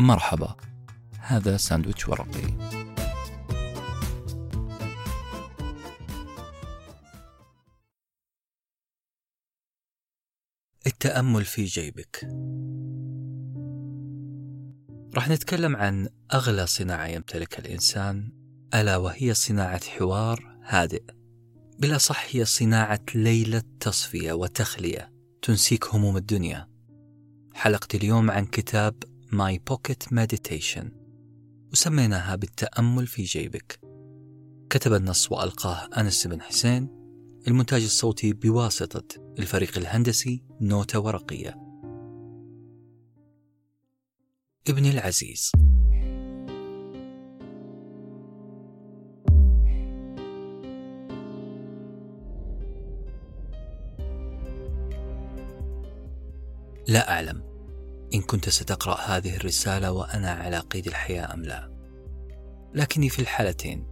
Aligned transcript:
مرحبا. 0.00 0.56
هذا 1.18 1.56
ساندويتش 1.56 2.08
ورقي. 2.08 2.44
التأمل 10.86 11.44
في 11.44 11.64
جيبك. 11.64 12.16
راح 15.14 15.28
نتكلم 15.28 15.76
عن 15.76 16.08
أغلى 16.34 16.66
صناعة 16.66 17.06
يمتلكها 17.06 17.58
الإنسان 17.58 18.32
ألا 18.74 18.96
وهي 18.96 19.34
صناعة 19.34 19.84
حوار 19.84 20.58
هادئ. 20.64 21.02
بلا 21.78 21.98
صح 21.98 22.26
هي 22.30 22.44
صناعة 22.44 23.04
ليلة 23.14 23.62
تصفية 23.80 24.32
وتخلية 24.32 25.12
تنسيك 25.42 25.94
هموم 25.94 26.16
الدنيا. 26.16 26.68
حلقة 27.54 27.88
اليوم 27.96 28.30
عن 28.30 28.46
كتاب 28.46 29.09
My 29.32 29.58
Pocket 29.58 30.12
Meditation. 30.12 30.84
وسميناها 31.72 32.36
بالتأمل 32.36 33.06
في 33.06 33.22
جيبك. 33.22 33.80
كتب 34.70 34.92
النص 34.92 35.32
وألقاه 35.32 36.00
أنس 36.00 36.26
بن 36.26 36.40
حسين 36.40 36.88
المونتاج 37.48 37.82
الصوتي 37.82 38.32
بواسطة 38.32 39.34
الفريق 39.38 39.78
الهندسي 39.78 40.44
نوتة 40.60 41.00
ورقية. 41.00 41.56
ابني 44.68 44.90
العزيز. 44.90 45.52
لا 56.88 57.12
أعلم. 57.12 57.59
إن 58.14 58.20
كنت 58.22 58.48
ستقرأ 58.48 58.94
هذه 58.94 59.36
الرسالة 59.36 59.92
وأنا 59.92 60.30
على 60.30 60.58
قيد 60.58 60.86
الحياة 60.86 61.34
أم 61.34 61.42
لا. 61.42 61.70
لكني 62.74 63.08
في 63.08 63.18
الحالتين. 63.18 63.86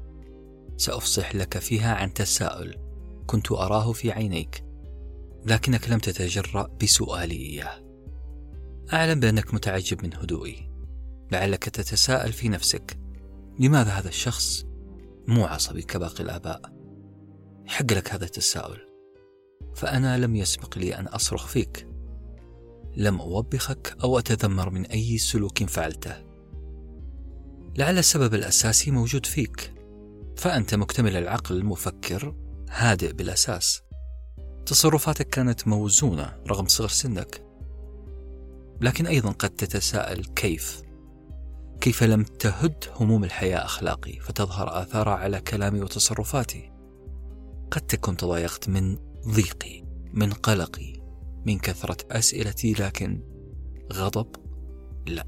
سأفصح 0.76 1.34
لك 1.34 1.58
فيها 1.58 1.94
عن 1.94 2.14
تساؤل 2.14 2.74
كنت 3.26 3.52
أراه 3.52 3.92
في 3.92 4.12
عينيك 4.12 4.64
لكنك 5.46 5.90
لم 5.90 5.98
تتجرأ 5.98 6.76
بسؤالي 6.82 7.36
إياه. 7.36 7.88
أعلم 8.92 9.20
بأنك 9.20 9.54
متعجب 9.54 10.02
من 10.02 10.14
هدوئي. 10.14 10.70
لعلك 11.32 11.64
تتساءل 11.64 12.32
في 12.32 12.48
نفسك 12.48 12.98
لماذا 13.58 13.90
هذا 13.90 14.08
الشخص؟ 14.08 14.64
مو 15.28 15.44
عصبي 15.44 15.82
كباقي 15.82 16.24
الآباء. 16.24 16.60
يحق 17.66 17.92
لك 17.92 18.12
هذا 18.12 18.24
التساؤل. 18.24 18.78
فأنا 19.74 20.18
لم 20.18 20.36
يسبق 20.36 20.78
لي 20.78 20.98
أن 20.98 21.06
أصرخ 21.06 21.46
فيك. 21.46 21.87
لم 22.98 23.20
أوبخك 23.20 23.96
أو 24.02 24.18
أتذمر 24.18 24.70
من 24.70 24.86
أي 24.86 25.18
سلوك 25.18 25.64
فعلته. 25.64 26.16
لعل 27.76 27.98
السبب 27.98 28.34
الأساسي 28.34 28.90
موجود 28.90 29.26
فيك 29.26 29.74
فأنت 30.36 30.74
مكتمل 30.74 31.16
العقل 31.16 31.56
المفكر 31.56 32.34
هادئ 32.70 33.12
بالأساس. 33.12 33.82
تصرفاتك 34.66 35.28
كانت 35.28 35.68
موزونة 35.68 36.36
رغم 36.48 36.66
صغر 36.66 36.88
سنك. 36.88 37.44
لكن 38.80 39.06
أيضا 39.06 39.30
قد 39.30 39.50
تتساءل 39.50 40.24
كيف؟ 40.24 40.82
كيف 41.80 42.02
لم 42.02 42.22
تهد 42.22 42.84
هموم 42.96 43.24
الحياة 43.24 43.64
أخلاقي 43.64 44.20
فتظهر 44.20 44.82
آثارها 44.82 45.14
على 45.14 45.40
كلامي 45.40 45.80
وتصرفاتي؟ 45.80 46.72
قد 47.70 47.80
تكون 47.80 48.16
تضايقت 48.16 48.68
من 48.68 48.98
ضيقي 49.28 49.82
من 50.12 50.32
قلقي 50.32 50.97
من 51.48 51.58
كثرة 51.58 51.96
أسئلتي 52.10 52.72
لكن 52.72 53.22
غضب؟ 53.92 54.36
لا. 55.06 55.24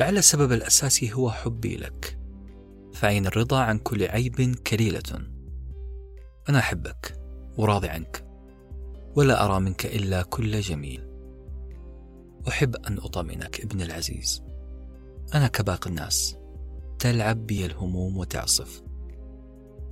لعل 0.00 0.18
السبب 0.18 0.52
الأساسي 0.52 1.12
هو 1.12 1.30
حبي 1.30 1.76
لك 1.76 2.18
فعين 2.92 3.26
الرضا 3.26 3.60
عن 3.60 3.78
كل 3.78 4.02
عيب 4.02 4.54
كليلة. 4.54 5.28
أنا 6.48 6.58
أحبك 6.58 7.20
وراضي 7.58 7.88
عنك 7.88 8.26
ولا 9.16 9.44
أرى 9.44 9.60
منك 9.60 9.86
إلا 9.86 10.22
كل 10.22 10.60
جميل. 10.60 11.08
أحب 12.48 12.76
أن 12.76 12.98
أطمئنك 12.98 13.60
ابن 13.60 13.80
العزيز. 13.80 14.42
أنا 15.34 15.48
كباقي 15.48 15.90
الناس 15.90 16.36
تلعب 16.98 17.46
بي 17.46 17.66
الهموم 17.66 18.16
وتعصف. 18.16 18.82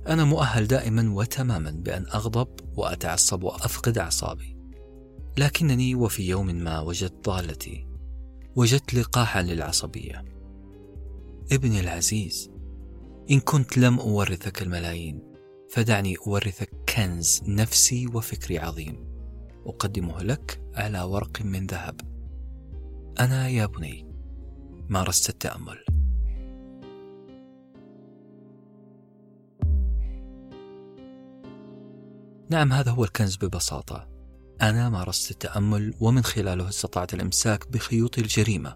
أنا 0.07 0.23
مؤهل 0.23 0.67
دائما 0.67 1.13
وتماما 1.13 1.71
بأن 1.71 2.05
أغضب 2.13 2.47
وأتعصب 2.77 3.43
وأفقد 3.43 3.97
أعصابي. 3.97 4.54
لكنني 5.37 5.95
وفي 5.95 6.29
يوم 6.29 6.47
ما 6.47 6.79
وجدت 6.79 7.25
ضالتي. 7.25 7.87
وجدت 8.55 8.93
لقاحا 8.93 9.41
للعصبية. 9.41 10.25
ابني 11.51 11.79
العزيز 11.79 12.51
إن 13.31 13.39
كنت 13.39 13.77
لم 13.77 13.99
أورثك 13.99 14.61
الملايين 14.61 15.23
فدعني 15.69 16.15
أورثك 16.27 16.69
كنز 16.95 17.41
نفسي 17.47 18.07
وفكري 18.07 18.59
عظيم. 18.59 19.15
أقدمه 19.65 20.23
لك 20.23 20.61
على 20.75 21.01
ورق 21.01 21.41
من 21.41 21.65
ذهب. 21.65 22.01
أنا 23.19 23.49
يا 23.49 23.65
بني 23.65 24.07
مارست 24.89 25.29
التأمل. 25.29 25.85
نعم 32.49 32.73
هذا 32.73 32.91
هو 32.91 33.03
الكنز 33.03 33.35
ببساطة. 33.35 34.14
أنا 34.61 34.89
مارست 34.89 35.31
التأمل 35.31 35.93
ومن 35.99 36.23
خلاله 36.23 36.69
استطعت 36.69 37.13
الإمساك 37.13 37.71
بخيوط 37.71 38.19
الجريمة. 38.19 38.75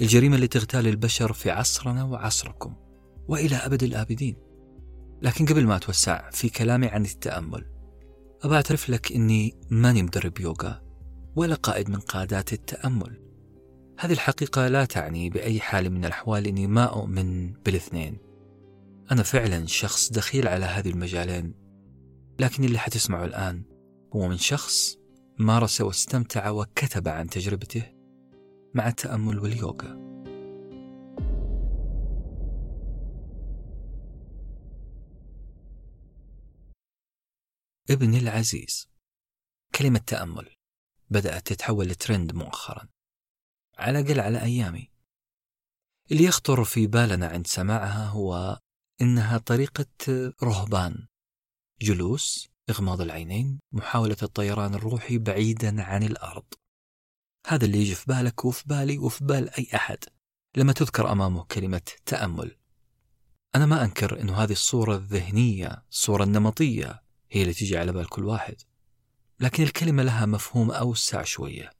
الجريمة 0.00 0.34
اللي 0.34 0.46
تغتال 0.46 0.86
البشر 0.86 1.32
في 1.32 1.50
عصرنا 1.50 2.04
وعصركم 2.04 2.74
وإلى 3.28 3.56
أبد 3.56 3.82
الآبدين. 3.82 4.36
لكن 5.22 5.46
قبل 5.46 5.66
ما 5.66 5.76
أتوسع 5.76 6.30
في 6.30 6.48
كلامي 6.48 6.86
عن 6.86 7.04
التأمل 7.04 7.64
أبى 8.42 8.54
أعترف 8.54 8.90
لك 8.90 9.12
أني 9.12 9.54
ماني 9.70 10.02
مدرب 10.02 10.40
يوغا 10.40 10.82
ولا 11.36 11.54
قائد 11.54 11.90
من 11.90 12.00
قادات 12.00 12.52
التأمل. 12.52 13.20
هذه 13.98 14.12
الحقيقة 14.12 14.68
لا 14.68 14.84
تعني 14.84 15.30
بأي 15.30 15.60
حال 15.60 15.90
من 15.90 16.04
الأحوال 16.04 16.46
أني 16.46 16.66
ما 16.66 16.84
أؤمن 16.84 17.52
بالاثنين. 17.52 18.18
أنا 19.12 19.22
فعلا 19.22 19.66
شخص 19.66 20.12
دخيل 20.12 20.48
على 20.48 20.64
هذه 20.64 20.90
المجالين 20.90 21.54
لكن 22.38 22.64
اللي 22.64 22.78
حتسمعه 22.78 23.24
الآن 23.24 23.73
هو 24.16 24.28
من 24.28 24.38
شخص 24.38 24.96
مارس 25.38 25.80
واستمتع 25.80 26.50
وكتب 26.50 27.08
عن 27.08 27.26
تجربته 27.26 27.92
مع 28.74 28.88
التأمل 28.88 29.38
واليوغا. 29.38 30.04
ابني 37.90 38.18
العزيز 38.18 38.88
كلمة 39.74 39.98
تأمل 39.98 40.54
بدأت 41.10 41.46
تتحول 41.46 41.86
لترند 41.88 42.34
مؤخرا 42.34 42.88
على 43.78 44.00
الأقل 44.00 44.20
على 44.20 44.42
أيامي 44.42 44.90
اللي 46.12 46.24
يخطر 46.24 46.64
في 46.64 46.86
بالنا 46.86 47.26
عند 47.26 47.46
سماعها 47.46 48.06
هو 48.08 48.60
إنها 49.00 49.38
طريقة 49.38 49.86
رهبان 50.42 51.06
جلوس 51.82 52.53
إغماض 52.70 53.00
العينين 53.00 53.60
محاولة 53.72 54.16
الطيران 54.22 54.74
الروحي 54.74 55.18
بعيدا 55.18 55.82
عن 55.82 56.02
الأرض. 56.02 56.44
هذا 57.46 57.64
اللي 57.64 57.78
يجي 57.78 57.94
في 57.94 58.04
بالك 58.08 58.44
وفي 58.44 58.64
بالي 58.66 58.98
وفي 58.98 59.24
بال 59.24 59.50
أي 59.50 59.68
أحد 59.74 59.98
لما 60.56 60.72
تذكر 60.72 61.12
أمامه 61.12 61.44
كلمة 61.44 61.82
تأمل. 62.06 62.56
أنا 63.54 63.66
ما 63.66 63.84
أنكر 63.84 64.20
أن 64.20 64.30
هذه 64.30 64.52
الصورة 64.52 64.96
الذهنية 64.96 65.84
الصورة 65.90 66.24
النمطية 66.24 67.02
هي 67.30 67.42
اللي 67.42 67.54
تجي 67.54 67.78
على 67.78 67.92
بال 67.92 68.08
كل 68.08 68.24
واحد. 68.24 68.56
لكن 69.40 69.62
الكلمة 69.62 70.02
لها 70.02 70.26
مفهوم 70.26 70.70
أوسع 70.70 71.22
شوية. 71.22 71.70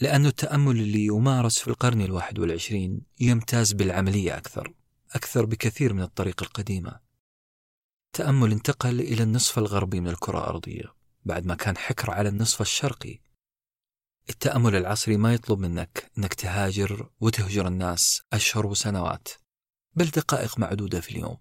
لأن 0.00 0.26
التأمل 0.26 0.76
اللي 0.76 1.06
يمارس 1.06 1.58
في 1.58 1.68
القرن 1.68 2.00
الواحد 2.00 2.38
والعشرين 2.38 3.00
يمتاز 3.20 3.72
بالعملية 3.72 4.36
أكثر 4.36 4.74
أكثر 5.14 5.44
بكثير 5.44 5.92
من 5.92 6.02
الطريقة 6.02 6.44
القديمة. 6.44 7.00
تأمل 8.12 8.52
انتقل 8.52 9.00
إلى 9.00 9.22
النصف 9.22 9.58
الغربي 9.58 10.00
من 10.00 10.08
الكرة 10.08 10.38
الأرضية 10.38 10.94
بعد 11.24 11.46
ما 11.46 11.54
كان 11.54 11.76
حكر 11.76 12.10
على 12.10 12.28
النصف 12.28 12.60
الشرقي. 12.60 13.18
التأمل 14.30 14.76
العصري 14.76 15.16
ما 15.16 15.34
يطلب 15.34 15.58
منك 15.58 16.10
أنك 16.18 16.34
تهاجر 16.34 17.10
وتهجر 17.20 17.68
الناس 17.68 18.22
أشهر 18.32 18.66
وسنوات 18.66 19.28
بل 19.94 20.04
دقائق 20.04 20.58
معدودة 20.58 21.00
في 21.00 21.10
اليوم 21.10 21.36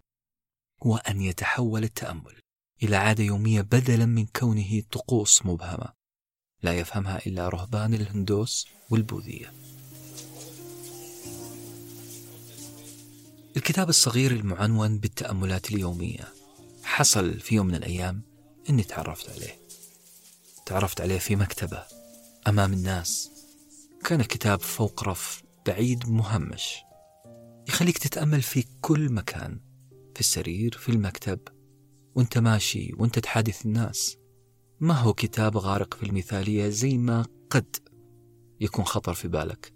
وأن 0.81 1.21
يتحول 1.21 1.83
التأمل 1.83 2.39
إلى 2.83 2.95
عادة 2.95 3.23
يومية 3.23 3.61
بدلا 3.61 4.05
من 4.05 4.25
كونه 4.25 4.81
طقوس 4.91 5.45
مبهمة. 5.45 5.93
لا 6.63 6.79
يفهمها 6.79 7.25
إلا 7.25 7.49
رهبان 7.49 7.93
الهندوس 7.93 8.67
والبوذية. 8.89 9.53
الكتاب 13.57 13.89
الصغير 13.89 14.31
المعنون 14.31 14.97
بالتأملات 14.97 15.71
اليومية. 15.71 16.40
حصل 16.91 17.39
في 17.39 17.55
يوم 17.55 17.67
من 17.67 17.75
الأيام 17.75 18.21
أني 18.69 18.83
تعرفت 18.83 19.29
عليه. 19.29 19.59
تعرفت 20.65 21.01
عليه 21.01 21.19
في 21.19 21.35
مكتبة 21.35 21.83
أمام 22.47 22.73
الناس. 22.73 23.31
كان 24.03 24.19
الكتاب 24.19 24.59
فوق 24.59 25.03
رف 25.03 25.43
بعيد 25.65 26.09
مهمش 26.09 26.75
يخليك 27.67 27.97
تتأمل 27.97 28.41
في 28.41 28.65
كل 28.81 29.13
مكان 29.13 29.59
في 30.13 30.19
السرير 30.19 30.77
في 30.77 30.89
المكتب 30.89 31.39
وأنت 32.15 32.37
ماشي 32.37 32.93
وأنت 32.97 33.19
تحادث 33.19 33.65
الناس. 33.65 34.17
ما 34.79 34.93
هو 34.93 35.13
كتاب 35.13 35.57
غارق 35.57 35.93
في 35.93 36.03
المثالية 36.03 36.69
زي 36.69 36.97
ما 36.97 37.25
قد 37.49 37.75
يكون 38.61 38.85
خطر 38.85 39.13
في 39.13 39.27
بالك. 39.27 39.73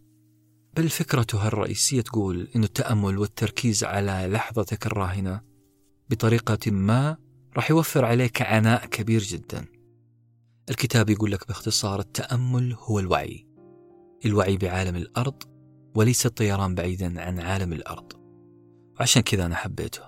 بل 0.78 0.90
فكرته 0.90 1.48
الرئيسية 1.48 2.02
تقول 2.02 2.48
أن 2.56 2.64
التأمل 2.64 3.18
والتركيز 3.18 3.84
على 3.84 4.28
لحظتك 4.32 4.86
الراهنة 4.86 5.55
بطريقة 6.10 6.72
ما 6.72 7.18
راح 7.56 7.72
يوفر 7.72 8.06
عليك 8.06 8.42
عناء 8.42 8.86
كبير 8.86 9.22
جدا. 9.22 9.66
الكتاب 10.70 11.10
يقول 11.10 11.32
لك 11.32 11.48
باختصار 11.48 12.00
التأمل 12.00 12.76
هو 12.80 13.00
الوعي. 13.00 13.48
الوعي 14.26 14.58
بعالم 14.58 14.96
الأرض 14.96 15.44
وليس 15.96 16.26
الطيران 16.26 16.76
بعيدا 16.76 17.22
عن 17.22 17.40
عالم 17.40 17.74
الأرض. 17.74 18.14
وعشان 19.00 19.22
كذا 19.22 19.46
أنا 19.46 19.56
حبيته. 19.56 20.02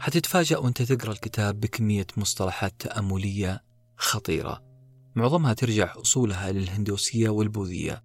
حتتفاجأ 0.00 0.58
وأنت 0.58 0.82
تقرأ 0.82 1.12
الكتاب 1.12 1.60
بكمية 1.60 2.06
مصطلحات 2.16 2.74
تأملية 2.78 3.62
خطيرة. 3.96 4.64
معظمها 5.14 5.54
ترجع 5.54 5.92
أصولها 5.96 6.52
للهندوسية 6.52 7.28
والبوذية. 7.28 8.04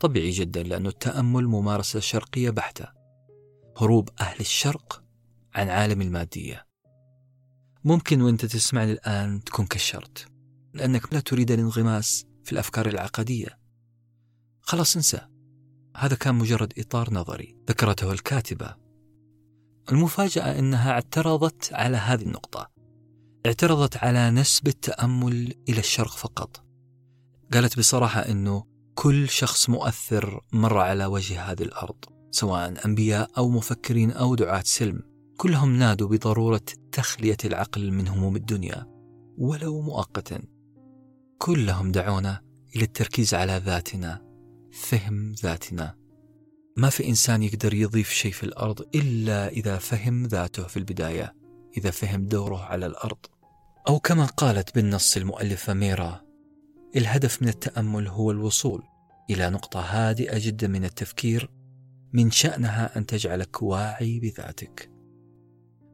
طبيعي 0.00 0.30
جدا 0.30 0.62
لأن 0.62 0.86
التأمل 0.86 1.46
ممارسة 1.46 2.00
شرقية 2.00 2.50
بحتة. 2.50 3.03
هروب 3.76 4.08
أهل 4.20 4.40
الشرق 4.40 5.04
عن 5.54 5.68
عالم 5.68 6.02
المادية. 6.02 6.66
ممكن 7.84 8.22
وانت 8.22 8.44
تسمعني 8.44 8.92
الآن 8.92 9.44
تكون 9.44 9.66
كشرت 9.66 10.26
لأنك 10.74 11.12
لا 11.14 11.20
تريد 11.20 11.50
الانغماس 11.50 12.26
في 12.44 12.52
الأفكار 12.52 12.86
العقدية. 12.86 13.58
خلاص 14.60 14.96
انسى 14.96 15.20
هذا 15.96 16.16
كان 16.16 16.34
مجرد 16.34 16.72
إطار 16.78 17.14
نظري 17.14 17.56
ذكرته 17.68 18.12
الكاتبة. 18.12 18.76
المفاجأة 19.92 20.58
أنها 20.58 20.90
اعترضت 20.90 21.72
على 21.72 21.96
هذه 21.96 22.22
النقطة. 22.22 22.70
اعترضت 23.46 23.96
على 23.96 24.30
نسب 24.30 24.68
التأمل 24.68 25.54
إلى 25.68 25.78
الشرق 25.78 26.10
فقط. 26.10 26.64
قالت 27.52 27.78
بصراحة 27.78 28.20
أنه 28.20 28.64
كل 28.94 29.28
شخص 29.28 29.70
مؤثر 29.70 30.40
مر 30.52 30.78
على 30.78 31.06
وجه 31.06 31.42
هذه 31.42 31.62
الأرض. 31.62 32.13
سواء 32.34 32.86
أنبياء 32.86 33.30
أو 33.38 33.48
مفكرين 33.48 34.10
أو 34.10 34.34
دعاة 34.34 34.62
سلم 34.64 35.02
كلهم 35.36 35.76
نادوا 35.76 36.08
بضرورة 36.08 36.64
تخلية 36.92 37.36
العقل 37.44 37.90
من 37.92 38.08
هموم 38.08 38.36
الدنيا 38.36 38.86
ولو 39.38 39.80
مؤقتا. 39.80 40.42
كلهم 41.38 41.92
دعونا 41.92 42.40
إلى 42.76 42.84
التركيز 42.84 43.34
على 43.34 43.62
ذاتنا 43.66 44.22
فهم 44.72 45.32
ذاتنا. 45.32 45.94
ما 46.76 46.90
في 46.90 47.08
إنسان 47.08 47.42
يقدر 47.42 47.74
يضيف 47.74 48.10
شيء 48.10 48.32
في 48.32 48.44
الأرض 48.44 48.80
إلا 48.94 49.48
إذا 49.48 49.78
فهم 49.78 50.26
ذاته 50.26 50.62
في 50.62 50.76
البداية 50.76 51.34
إذا 51.76 51.90
فهم 51.90 52.26
دوره 52.26 52.58
على 52.58 52.86
الأرض. 52.86 53.18
أو 53.88 53.98
كما 53.98 54.26
قالت 54.26 54.74
بالنص 54.74 55.16
المؤلفة 55.16 55.74
ميرا 55.74 56.22
الهدف 56.96 57.42
من 57.42 57.48
التأمل 57.48 58.08
هو 58.08 58.30
الوصول 58.30 58.82
إلى 59.30 59.50
نقطة 59.50 59.80
هادئة 59.80 60.38
جدا 60.46 60.68
من 60.68 60.84
التفكير 60.84 61.50
من 62.14 62.30
شأنها 62.30 62.98
أن 62.98 63.06
تجعلك 63.06 63.62
واعي 63.62 64.20
بذاتك. 64.20 64.90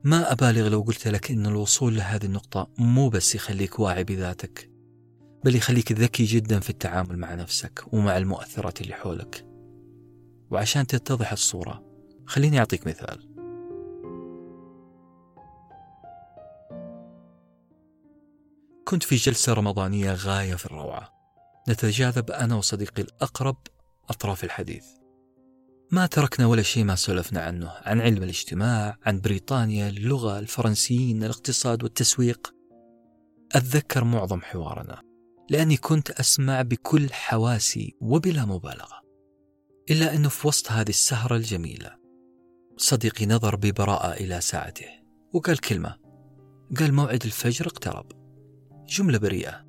ما 0.05 0.33
أبالغ 0.33 0.69
لو 0.69 0.81
قلت 0.81 1.09
لك 1.09 1.31
أن 1.31 1.47
الوصول 1.47 1.97
لهذه 1.97 2.25
النقطة 2.25 2.71
مو 2.79 3.09
بس 3.09 3.35
يخليك 3.35 3.79
واعي 3.79 4.05
بذاتك 4.05 4.71
بل 5.45 5.57
يخليك 5.57 5.93
ذكي 5.93 6.25
جدا 6.25 6.61
في 6.61 6.71
التعامل 6.71 7.19
مع 7.19 7.35
نفسك 7.35 7.85
ومع 7.93 8.17
المؤثرات 8.17 8.81
اللي 8.81 8.95
حولك. 8.95 9.47
وعشان 10.51 10.87
تتضح 10.87 11.33
الصورة 11.33 11.85
خليني 12.27 12.59
أعطيك 12.59 12.87
مثال. 12.87 13.31
كنت 18.85 19.03
في 19.03 19.17
جلسة 19.17 19.53
رمضانية 19.53 20.13
غاية 20.13 20.55
في 20.55 20.67
الروعة. 20.67 21.13
نتجاذب 21.69 22.31
أنا 22.31 22.55
وصديقي 22.55 23.03
الأقرب 23.03 23.57
أطراف 24.09 24.45
الحديث. 24.45 25.00
ما 25.93 26.07
تركنا 26.07 26.47
ولا 26.47 26.63
شيء 26.63 26.85
ما 26.85 26.95
سولفنا 26.95 27.41
عنه 27.41 27.73
عن 27.83 28.01
علم 28.01 28.23
الاجتماع 28.23 28.99
عن 29.07 29.21
بريطانيا 29.21 29.89
اللغة 29.89 30.39
الفرنسيين 30.39 31.25
الاقتصاد 31.25 31.83
والتسويق. 31.83 32.55
أتذكر 33.53 34.05
معظم 34.05 34.41
حوارنا 34.41 35.03
لأني 35.51 35.77
كنت 35.77 36.11
أسمع 36.11 36.63
بكل 36.63 37.13
حواسي 37.13 37.97
وبلا 38.01 38.45
مبالغة 38.45 39.01
إلا 39.91 40.15
أنه 40.15 40.29
في 40.29 40.49
وسط 40.49 40.71
هذه 40.71 40.89
السهرة 40.89 41.37
الجميلة 41.37 41.97
صديقي 42.77 43.27
نظر 43.27 43.57
ببراءة 43.57 44.13
إلى 44.13 44.41
ساعته 44.41 44.89
وقال 45.33 45.59
كلمة 45.59 45.97
قال 46.79 46.95
موعد 46.95 47.25
الفجر 47.25 47.67
اقترب 47.67 48.07
جملة 48.89 49.19
بريئة 49.19 49.67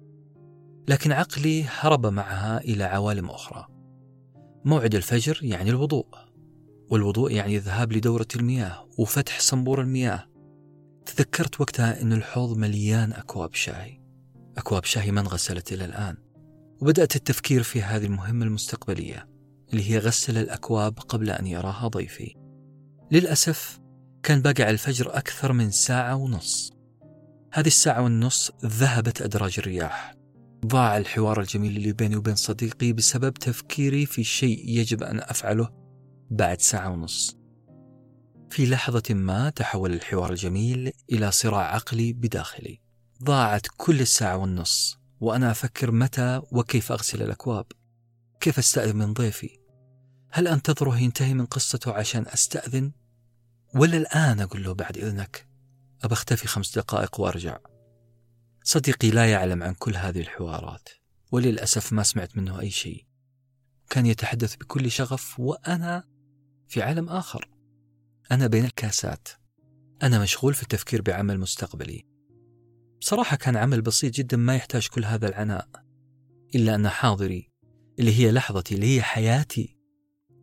لكن 0.88 1.12
عقلي 1.12 1.64
هرب 1.64 2.06
معها 2.06 2.58
إلى 2.58 2.84
عوالم 2.84 3.30
أخرى. 3.30 3.68
موعد 4.66 4.96
الفجر 4.96 5.40
يعني 5.42 5.70
الوضوء 5.70 6.06
والوضوء 6.90 7.32
يعني 7.32 7.58
الذهاب 7.58 7.94
لدورة 7.94 8.28
المياه 8.36 8.88
وفتح 8.98 9.40
صنبور 9.40 9.82
المياه. 9.82 10.28
تذكرت 11.06 11.62
وقتها 11.62 12.02
أن 12.02 12.14
الحوض 12.14 12.58
مليان 12.58 13.14
أكواب 13.14 13.54
شاي 13.54 14.02
أكواب 14.58 14.84
شاي 14.84 15.12
ما 15.12 15.22
انغسلت 15.22 15.74
إلى 15.74 15.86
الآن. 15.86 16.18
وبدأت 16.82 17.16
التفكير 17.16 17.64
في 17.64 17.82
هذه 17.82 18.06
المهمة 18.06 18.46
المستقبلية 18.46 19.28
اللي 19.72 19.92
هي 19.92 19.98
غسل 19.98 20.38
الأكواب 20.38 21.00
قبل 21.00 21.30
أن 21.30 21.48
يراها 21.48 21.88
ضيفي. 21.88 22.36
للأسف 23.12 23.80
كان 24.24 24.42
باقي 24.42 24.64
على 24.64 24.72
الفجر 24.72 25.18
أكثر 25.18 25.54
من 25.54 25.72
ساعة 25.72 26.16
ونص. 26.16 26.74
هذه 27.54 27.68
الساعة 27.68 28.02
والنص 28.02 28.52
ذهبت 28.66 29.22
أدراج 29.22 29.56
الرياح. 29.58 30.21
ضاع 30.66 30.98
الحوار 30.98 31.40
الجميل 31.40 31.78
اللي 31.78 31.94
بيني 31.94 32.16
وبين 32.16 32.36
صديقي 32.36 32.94
بسبب 32.94 33.34
تفكيري 33.34 34.06
في 34.06 34.24
شيء 34.24 34.70
يجب 34.70 35.04
أن 35.04 35.20
أفعله 35.20 35.70
بعد 36.32 36.62
ساعة 36.62 36.90
ونص. 36.90 37.38
في 38.50 38.66
لحظة 38.66 39.04
ما 39.14 39.50
تحول 39.50 39.94
الحوار 39.94 40.32
الجميل 40.32 40.92
إلى 41.12 41.32
صراع 41.32 41.76
عقلي 41.76 42.14
بداخلي. 42.14 42.82
ضاعت 43.24 43.68
كل 43.78 44.02
الساعة 44.02 44.38
والنص 44.38 44.98
وأنا 45.20 45.52
أفكر 45.52 45.92
متى 45.92 46.42
وكيف 46.52 46.92
أغسل 46.92 47.22
الأكواب؟ 47.22 47.66
كيف 48.40 48.60
أستأذن 48.60 48.96
من 48.96 49.14
ضيفي؟ 49.14 49.60
هل 50.32 50.48
أنتظره 50.48 50.98
ينتهي 51.00 51.34
من 51.34 51.46
قصته 51.46 51.94
عشان 51.94 52.26
أستأذن؟ 52.28 52.92
ولا 53.76 53.98
الآن 53.98 54.40
أقول 54.40 54.64
له 54.64 54.74
بعد 54.74 54.98
إذنك؟ 54.98 55.48
أبى 56.04 56.14
أختفي 56.14 56.48
خمس 56.48 56.78
دقائق 56.78 57.20
وأرجع. 57.20 57.58
صديقي 58.64 59.12
لا 59.12 59.32
يعلم 59.32 59.64
عن 59.64 59.74
كل 59.74 59.96
هذه 59.96 60.20
الحوارات 60.20 60.90
وللأسف 61.32 61.94
ما 61.94 62.04
سمعت 62.04 62.38
منه 62.38 62.60
أي 62.60 62.70
شيء. 62.70 63.06
كان 63.90 64.06
يتحدث 64.06 64.56
بكل 64.56 64.92
شغف 64.92 65.40
وأنا 65.40 66.04
في 66.68 66.82
عالم 66.82 67.10
آخر. 67.10 67.50
أنا 68.32 68.48
بين 68.48 68.66
الكاسات. 68.66 69.28
أنا 70.04 70.22
مشغول 70.22 70.54
في 70.54 70.64
التفكير 70.64 71.02
بعمل 71.02 71.40
مستقبلي. 71.40 72.06
بصراحة 73.02 73.38
كان 73.38 73.58
عمل 73.58 73.82
بسيط 73.82 74.14
جدا 74.14 74.38
ما 74.38 74.56
يحتاج 74.56 74.88
كل 74.88 75.06
هذا 75.06 75.30
العناء. 75.30 75.70
إلا 76.56 76.76
أن 76.76 76.90
حاضري 76.90 77.52
اللي 78.00 78.20
هي 78.20 78.32
لحظتي 78.32 78.76
اللي 78.76 78.98
هي 78.98 79.02
حياتي 79.02 79.78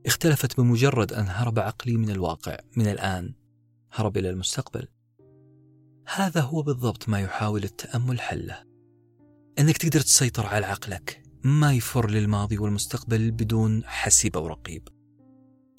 اختلفت 0.07 0.61
بمجرد 0.61 1.13
أن 1.13 1.27
هرب 1.29 1.59
عقلي 1.59 1.97
من 1.97 2.11
الواقع 2.11 2.59
من 2.77 2.87
الآن 2.87 3.35
هرب 3.93 4.17
إلى 4.17 4.31
المستقبل. 4.31 4.89
هذا 6.15 6.41
هو 6.41 6.63
بالضبط 6.63 7.09
ما 7.09 7.21
يحاول 7.21 7.65
التأمل 7.65 8.21
حله. 8.21 8.65
أنك 9.59 9.77
تقدر 9.77 10.01
تسيطر 10.01 10.47
على 10.47 10.67
عقلك 10.67 11.23
ما 11.45 11.73
يفر 11.73 12.11
للماضي 12.11 12.59
والمستقبل 12.59 13.31
بدون 13.31 13.85
حسيب 13.85 14.37
أو 14.37 14.47
رقيب. 14.47 14.89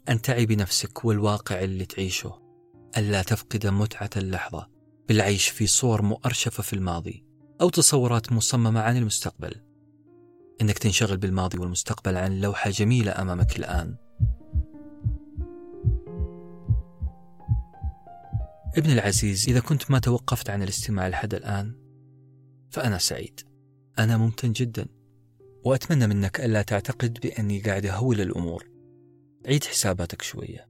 أن 0.09 0.21
تعي 0.21 0.45
بنفسك 0.45 1.05
والواقع 1.05 1.63
اللي 1.63 1.85
تعيشه. 1.85 2.41
ألا 2.97 3.21
تفقد 3.21 3.67
متعة 3.67 4.09
اللحظة 4.17 4.67
بالعيش 5.07 5.49
في 5.49 5.67
صور 5.67 6.01
مؤرشفة 6.01 6.63
في 6.63 6.73
الماضي 6.73 7.25
أو 7.61 7.69
تصورات 7.69 8.31
مصممة 8.31 8.79
عن 8.79 8.97
المستقبل. 8.97 9.55
إنك 10.61 10.77
تنشغل 10.77 11.17
بالماضي 11.17 11.57
والمستقبل 11.57 12.17
عن 12.17 12.41
لوحة 12.41 12.69
جميلة 12.69 13.21
أمامك 13.21 13.59
الآن. 13.59 13.95
ابن 18.77 18.91
العزيز 18.91 19.49
إذا 19.49 19.59
كنت 19.59 19.91
ما 19.91 19.99
توقفت 19.99 20.49
عن 20.49 20.63
الاستماع 20.63 21.07
لحد 21.07 21.33
الآن 21.33 21.75
فأنا 22.71 22.97
سعيد. 22.97 23.39
أنا 23.99 24.17
ممتن 24.17 24.51
جدا 24.51 24.85
وأتمنى 25.65 26.07
منك 26.07 26.39
ألا 26.39 26.61
تعتقد 26.61 27.19
بأني 27.19 27.59
قاعد 27.59 27.85
أهول 27.85 28.21
الأمور. 28.21 28.69
عيد 29.45 29.63
حساباتك 29.63 30.21
شوية. 30.21 30.69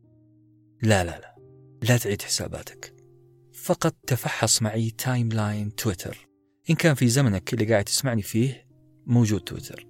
لا 0.82 1.04
لا 1.04 1.20
لا 1.20 1.36
لا 1.90 1.98
تعيد 1.98 2.22
حساباتك. 2.22 2.96
فقط 3.54 3.96
تفحص 4.08 4.62
معي 4.62 4.90
timeline 4.90 5.76
تويتر 5.76 6.28
إن 6.70 6.76
كان 6.76 6.96
في 6.96 7.08
زمنك 7.08 7.54
اللي 7.54 7.66
قاعد 7.66 7.84
تسمعني 7.84 8.22
فيه 8.22 8.68
موجود 9.06 9.42
تويتر. 9.42 9.88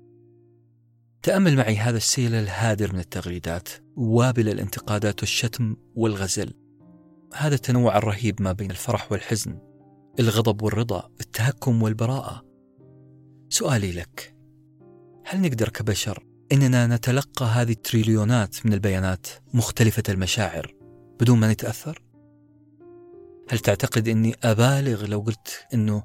تأمل 1.23 1.55
معي 1.55 1.77
هذا 1.77 1.97
السيل 1.97 2.35
الهادر 2.35 2.93
من 2.93 2.99
التغريدات 2.99 3.69
وابل 3.95 4.49
الانتقادات 4.49 5.19
والشتم 5.19 5.75
والغزل. 5.95 6.68
هذا 7.35 7.55
التنوع 7.55 7.97
الرهيب 7.97 8.41
ما 8.41 8.51
بين 8.51 8.71
الفرح 8.71 9.11
والحزن 9.11 9.59
الغضب 10.19 10.61
والرضا 10.61 11.09
التهكم 11.21 11.83
والبراءة 11.83 12.45
سؤالي 13.49 13.91
لك 13.91 14.35
هل 15.25 15.41
نقدر 15.41 15.69
كبشر 15.69 16.25
إننا 16.51 16.87
نتلقى 16.87 17.45
هذه 17.45 17.71
التريليونات 17.71 18.65
من 18.65 18.73
البيانات 18.73 19.27
مختلفة 19.53 20.03
المشاعر 20.09 20.75
بدون 21.19 21.39
ما 21.39 21.51
نتأثر؟ 21.51 22.01
هل 23.49 23.59
تعتقد 23.59 24.07
إني 24.07 24.35
أبالغ 24.43 25.05
لو 25.05 25.19
قلت 25.19 25.65
إنه 25.73 26.03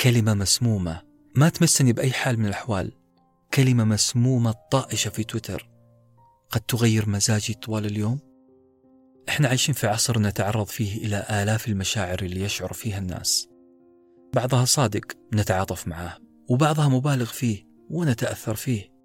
كلمة 0.00 0.34
مسمومة 0.34 1.02
ما 1.34 1.48
تمسني 1.48 1.92
بأي 1.92 2.12
حال 2.12 2.38
من 2.38 2.46
الأحوال 2.46 2.92
كلمة 3.54 3.84
مسمومة 3.84 4.54
طائشة 4.70 5.08
في 5.08 5.24
تويتر 5.24 5.68
قد 6.50 6.60
تغير 6.60 7.08
مزاجي 7.08 7.54
طوال 7.54 7.86
اليوم؟ 7.86 8.18
إحنا 9.28 9.48
عايشين 9.48 9.74
في 9.74 9.86
عصر 9.86 10.18
نتعرض 10.18 10.66
فيه 10.66 11.06
إلى 11.06 11.26
آلاف 11.30 11.68
المشاعر 11.68 12.18
اللي 12.22 12.40
يشعر 12.40 12.72
فيها 12.72 12.98
الناس. 12.98 13.48
بعضها 14.34 14.64
صادق 14.64 15.04
نتعاطف 15.34 15.88
معاه، 15.88 16.16
وبعضها 16.48 16.88
مبالغ 16.88 17.26
فيه 17.26 17.66
ونتأثر 17.90 18.54
فيه. 18.54 18.96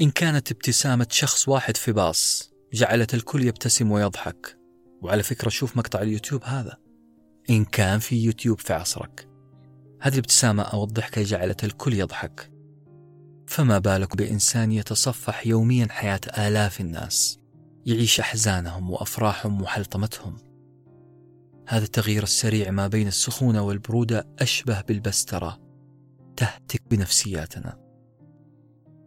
إن 0.00 0.10
كانت 0.10 0.50
ابتسامة 0.50 1.06
شخص 1.10 1.48
واحد 1.48 1.76
في 1.76 1.92
باص 1.92 2.52
جعلت 2.72 3.14
الكل 3.14 3.44
يبتسم 3.44 3.90
ويضحك 3.90 4.58
وعلى 5.02 5.22
فكرة 5.22 5.48
شوف 5.48 5.76
مقطع 5.76 6.02
اليوتيوب 6.02 6.44
هذا 6.44 6.76
إن 7.50 7.64
كان 7.64 7.98
في 7.98 8.24
يوتيوب 8.24 8.60
في 8.60 8.72
عصرك 8.72 9.28
هذه 10.00 10.12
الابتسامة 10.12 10.62
أو 10.62 10.84
الضحكة 10.84 11.22
جعلت 11.22 11.64
الكل 11.64 11.94
يضحك 11.94 12.50
فما 13.46 13.78
بالك 13.78 14.16
بإنسان 14.16 14.72
يتصفح 14.72 15.46
يوميا 15.46 15.86
حياة 15.90 16.20
آلاف 16.38 16.80
الناس 16.80 17.37
يعيش 17.88 18.20
أحزانهم 18.20 18.90
وأفراحهم 18.90 19.62
وحلطمتهم. 19.62 20.36
هذا 21.68 21.84
التغيير 21.84 22.22
السريع 22.22 22.70
ما 22.70 22.88
بين 22.88 23.08
السخونة 23.08 23.62
والبرودة 23.62 24.26
أشبه 24.38 24.80
بالبسترة 24.80 25.60
تهتك 26.36 26.82
بنفسياتنا. 26.90 27.78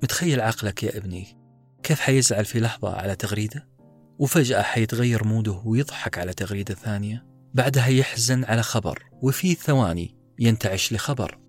متخيل 0.04 0.42
عقلك 0.42 0.84
يا 0.84 0.98
ابني؟ 0.98 1.38
كيف 1.84 2.00
حيزعل 2.00 2.46
في 2.46 2.60
لحظة 2.60 2.96
على 2.96 3.16
تغريدة؟ 3.16 3.68
وفجأة 4.20 4.62
حيتغير 4.62 5.24
موده 5.24 5.62
ويضحك 5.66 6.18
على 6.18 6.34
تغريدة 6.34 6.74
ثانية. 6.74 7.26
بعدها 7.54 7.88
يحزن 7.88 8.44
على 8.44 8.64
خبر 8.64 9.04
وفي 9.22 9.56
ثواني 9.56 10.16
ينتعش 10.40 10.94
لخبر. 10.94 11.40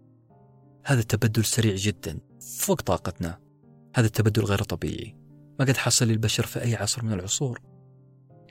هذا 0.84 1.00
التبدل 1.00 1.44
سريع 1.44 1.74
جدا 1.76 2.20
فوق 2.58 2.80
طاقتنا. 2.80 3.38
هذا 3.96 4.06
التبدل 4.06 4.44
غير 4.44 4.62
طبيعي. 4.62 5.21
ما 5.60 5.64
قد 5.64 5.76
حصل 5.76 6.06
للبشر 6.06 6.46
في 6.46 6.62
أي 6.62 6.76
عصر 6.76 7.04
من 7.04 7.12
العصور. 7.12 7.60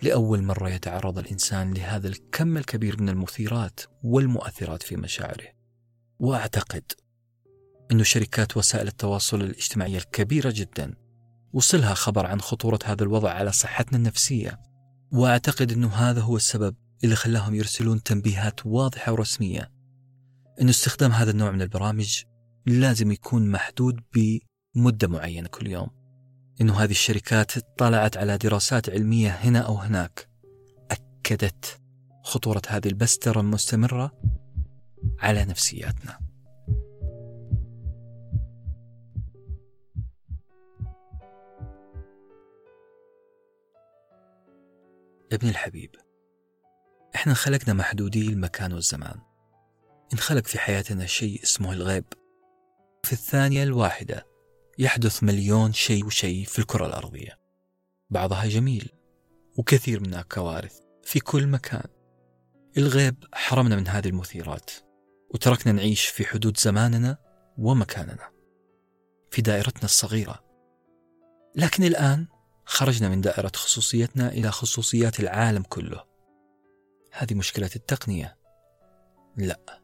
لأول 0.01 0.43
مرة 0.43 0.69
يتعرض 0.69 1.17
الإنسان 1.17 1.73
لهذا 1.73 2.07
الكم 2.07 2.57
الكبير 2.57 3.01
من 3.01 3.09
المثيرات 3.09 3.79
والمؤثرات 4.03 4.83
في 4.83 4.95
مشاعره. 4.95 5.47
وأعتقد 6.19 6.83
أن 7.91 8.03
شركات 8.03 8.57
وسائل 8.57 8.87
التواصل 8.87 9.41
الاجتماعي 9.41 9.97
الكبيرة 9.97 10.53
جدا 10.55 10.93
وصلها 11.53 11.93
خبر 11.93 12.25
عن 12.25 12.41
خطورة 12.41 12.79
هذا 12.85 13.03
الوضع 13.03 13.31
على 13.31 13.51
صحتنا 13.51 13.97
النفسية. 13.97 14.59
وأعتقد 15.11 15.71
أنه 15.71 15.87
هذا 15.87 16.21
هو 16.21 16.35
السبب 16.35 16.75
اللي 17.03 17.15
خلاهم 17.15 17.55
يرسلون 17.55 18.03
تنبيهات 18.03 18.65
واضحة 18.65 19.11
ورسمية 19.11 19.71
أن 20.61 20.69
استخدام 20.69 21.11
هذا 21.11 21.31
النوع 21.31 21.51
من 21.51 21.61
البرامج 21.61 22.23
لازم 22.65 23.11
يكون 23.11 23.51
محدود 23.51 24.01
بمدة 24.13 25.07
معينة 25.07 25.47
كل 25.47 25.67
يوم. 25.67 26.00
أنه 26.61 26.83
هذه 26.83 26.91
الشركات 26.91 27.57
اطلعت 27.57 28.17
على 28.17 28.37
دراسات 28.37 28.89
علمية 28.89 29.29
هنا 29.29 29.59
أو 29.59 29.75
هناك. 29.75 30.27
أكدت 30.91 31.81
خطورة 32.23 32.61
هذه 32.67 32.87
البسترة 32.87 33.39
المستمرة 33.39 34.11
على 35.19 35.45
نفسياتنا. 35.45 36.19
ابن 45.31 45.49
الحبيب 45.49 45.95
إحنا 47.15 47.31
انخلقنا 47.31 47.73
محدودي 47.73 48.29
المكان 48.29 48.73
والزمان. 48.73 49.19
انخلق 50.13 50.45
في 50.47 50.59
حياتنا 50.59 51.05
شيء 51.05 51.43
اسمه 51.43 51.73
الغيب. 51.73 52.05
في 53.03 53.13
الثانية 53.13 53.63
الواحدة 53.63 54.30
يحدث 54.79 55.23
مليون 55.23 55.73
شيء 55.73 56.05
وشيء 56.05 56.45
في 56.45 56.59
الكرة 56.59 56.85
الأرضية. 56.85 57.39
بعضها 58.09 58.45
جميل 58.45 58.89
وكثير 59.57 59.99
منها 59.99 60.21
كوارث 60.21 60.79
في 61.03 61.19
كل 61.19 61.47
مكان. 61.47 61.87
الغيب 62.77 63.15
حرمنا 63.33 63.75
من 63.75 63.87
هذه 63.87 64.07
المثيرات 64.07 64.71
وتركنا 65.33 65.73
نعيش 65.73 66.05
في 66.05 66.25
حدود 66.25 66.57
زماننا 66.57 67.17
ومكاننا 67.57 68.31
في 69.31 69.41
دائرتنا 69.41 69.83
الصغيرة. 69.83 70.43
لكن 71.55 71.83
الآن 71.83 72.27
خرجنا 72.65 73.09
من 73.09 73.21
دائرة 73.21 73.51
خصوصيتنا 73.55 74.29
إلى 74.29 74.51
خصوصيات 74.51 75.19
العالم 75.19 75.63
كله. 75.63 76.03
هذه 77.11 77.33
مشكلة 77.33 77.69
التقنية. 77.75 78.37
لا 79.37 79.81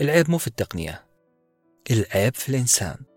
العيب 0.00 0.30
مو 0.30 0.38
في 0.38 0.46
التقنية 0.46 1.06
العيب 1.90 2.34
في 2.34 2.48
الإنسان. 2.48 3.11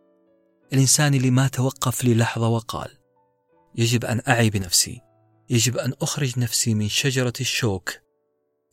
الإنسان 0.74 1.13
اللي 1.13 1.31
ما 1.31 1.48
توقف 1.48 2.05
للحظة 2.05 2.48
وقال 2.48 2.98
يجب 3.75 4.05
أن 4.05 4.22
أعي 4.27 4.50
بنفسي 4.50 5.01
يجب 5.50 5.77
أن 5.77 5.93
أخرج 6.01 6.39
نفسي 6.39 6.74
من 6.74 6.89
شجرة 6.89 7.34
الشوك 7.41 7.93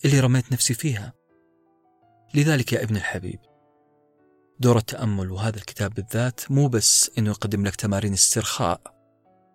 اللي 0.05 0.21
رميت 0.21 0.53
نفسي 0.53 0.75
فيها. 0.75 1.13
لذلك 2.35 2.73
يا 2.73 2.83
ابن 2.83 2.97
الحبيب 2.97 3.41
دور 4.61 4.79
التأمل 4.79 5.31
وهذا 5.31 5.57
الكتاب 5.57 5.95
بالذات 5.95 6.51
مو 6.51 6.69
بس 6.69 7.11
أنه 7.19 7.31
يقدم 7.31 7.65
لك 7.67 7.77
تمارين 7.77 8.13
استرخاء 8.13 8.81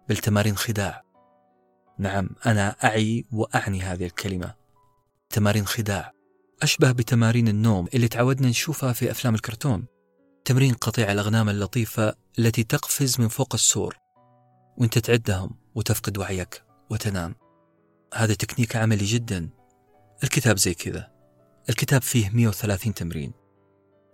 بل 0.10 0.18
تمارين 0.18 0.58
خداع. 0.58 1.04
نعم 2.00 2.30
أنا 2.46 2.76
أعي 2.84 3.26
وأعني 3.32 3.82
هذه 3.82 4.06
الكلمة. 4.06 4.56
تمارين 5.30 5.66
خداع 5.66 6.12
أشبه 6.62 6.92
بتمارين 6.92 7.48
النوم 7.48 7.88
اللي 7.94 8.08
تعودنا 8.08 8.48
نشوفها 8.48 8.94
في 8.94 9.12
أفلام 9.12 9.36
الكرتون. 9.36 9.86
تمرين 10.48 10.74
قطيع 10.74 11.12
الأغنام 11.12 11.50
اللطيفة 11.50 12.16
التي 12.40 12.64
تقفز 12.64 13.22
من 13.22 13.28
فوق 13.28 13.54
السور 13.54 13.98
وانت 14.78 14.98
تعدهم 14.98 15.58
وتفقد 15.76 16.18
وعيك 16.18 16.64
وتنام. 16.90 17.36
هذا 18.14 18.34
تكنيك 18.34 18.76
عملي 18.76 19.06
جدا. 19.06 19.50
الكتاب 20.24 20.58
زي 20.58 20.74
كذا. 20.74 21.12
الكتاب 21.70 22.02
فيه 22.02 22.30
130 22.30 22.94
تمرين. 22.94 23.34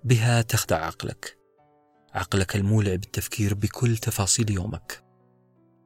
بها 0.04 0.42
تخدع 0.42 0.86
عقلك. 0.86 1.38
عقلك 2.14 2.56
المولع 2.56 2.96
بالتفكير 2.96 3.54
بكل 3.54 3.98
تفاصيل 3.98 4.52
يومك. 4.52 5.04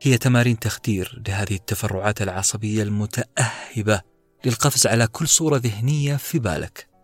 هي 0.02 0.18
تمارين 0.18 0.60
تخدير 0.60 1.24
لهذه 1.28 1.56
التفرعات 1.56 2.22
العصبية 2.22 2.84
المتأهبة 2.84 4.02
للقفز 4.46 4.88
على 4.88 5.08
كل 5.08 5.28
صورة 5.28 5.58
ذهنية 5.58 6.16
في 6.16 6.40
بالك. 6.40 6.97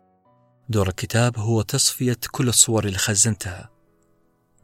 دور 0.70 0.88
الكتاب 0.88 1.38
هو 1.40 1.62
تصفية 1.62 2.18
كل 2.32 2.48
الصور 2.48 2.86
اللي 2.86 2.98
خزنتها. 2.98 3.70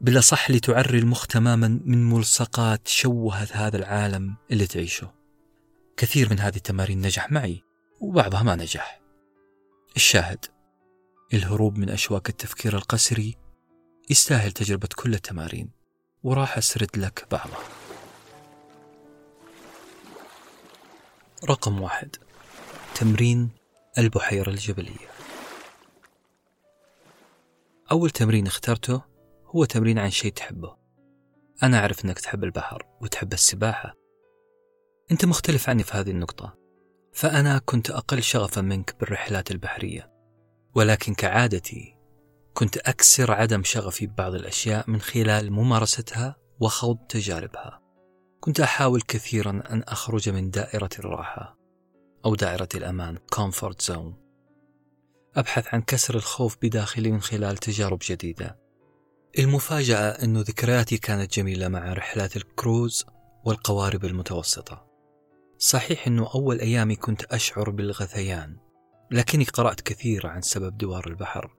بالأصح 0.00 0.50
لتعري 0.50 0.98
المخ 0.98 1.26
تماما 1.26 1.80
من 1.84 2.10
ملصقات 2.10 2.88
شوهت 2.88 3.56
هذا 3.56 3.76
العالم 3.76 4.36
اللي 4.50 4.66
تعيشه. 4.66 5.14
كثير 5.96 6.30
من 6.30 6.38
هذه 6.38 6.56
التمارين 6.56 7.00
نجح 7.00 7.32
معي 7.32 7.62
وبعضها 8.00 8.42
ما 8.42 8.56
نجح. 8.56 9.00
الشاهد 9.96 10.44
الهروب 11.34 11.78
من 11.78 11.90
أشواك 11.90 12.28
التفكير 12.28 12.76
القسري 12.76 13.36
يستاهل 14.10 14.52
تجربة 14.52 14.88
كل 14.96 15.14
التمارين 15.14 15.70
وراح 16.22 16.58
أسرد 16.58 16.90
لك 16.96 17.26
بعضها. 17.30 17.64
رقم 21.44 21.80
واحد 21.82 22.16
تمرين 22.94 23.50
البحيرة 23.98 24.50
الجبلية 24.50 25.19
أول 27.92 28.10
تمرين 28.10 28.46
اخترته 28.46 29.02
هو 29.46 29.64
تمرين 29.64 29.98
عن 29.98 30.10
شيء 30.10 30.32
تحبه. 30.32 30.76
أنا 31.62 31.78
أعرف 31.78 32.04
أنك 32.04 32.18
تحب 32.18 32.44
البحر 32.44 32.86
وتحب 33.00 33.32
السباحة. 33.32 33.94
أنت 35.10 35.24
مختلف 35.24 35.68
عني 35.68 35.82
في 35.82 35.96
هذه 35.96 36.10
النقطة. 36.10 36.54
فأنا 37.12 37.58
كنت 37.58 37.90
أقل 37.90 38.22
شغفا 38.22 38.60
منك 38.60 38.96
بالرحلات 39.00 39.50
البحرية. 39.50 40.12
ولكن 40.74 41.14
كعادتي 41.14 41.96
كنت 42.54 42.76
أكسر 42.76 43.32
عدم 43.32 43.62
شغفي 43.64 44.06
ببعض 44.06 44.34
الأشياء 44.34 44.90
من 44.90 45.00
خلال 45.00 45.52
ممارستها 45.52 46.36
وخوض 46.60 46.98
تجاربها. 47.08 47.80
كنت 48.40 48.60
أحاول 48.60 49.00
كثيرا 49.00 49.50
أن 49.50 49.82
أخرج 49.82 50.28
من 50.28 50.50
دائرة 50.50 50.90
الراحة 50.98 51.58
أو 52.24 52.34
دائرة 52.34 52.68
الأمان 52.74 53.18
comfort 53.34 53.86
zone. 53.86 54.29
أبحث 55.36 55.74
عن 55.74 55.82
كسر 55.82 56.14
الخوف 56.14 56.56
بداخلي 56.62 57.10
من 57.10 57.20
خلال 57.20 57.56
تجارب 57.56 57.98
جديدة. 58.02 58.58
المفاجأة 59.38 60.24
أنه 60.24 60.40
ذكرياتي 60.40 60.98
كانت 60.98 61.34
جميلة 61.34 61.68
مع 61.68 61.92
رحلات 61.92 62.36
الكروز 62.36 63.06
والقوارب 63.44 64.04
المتوسطة. 64.04 64.86
صحيح 65.58 66.06
أنه 66.06 66.30
أول 66.34 66.60
أيامي 66.60 66.96
كنت 66.96 67.24
أشعر 67.24 67.70
بالغثيان 67.70 68.56
لكني 69.10 69.44
قرأت 69.44 69.80
كثير 69.80 70.26
عن 70.26 70.42
سبب 70.42 70.78
دوار 70.78 71.06
البحر. 71.06 71.56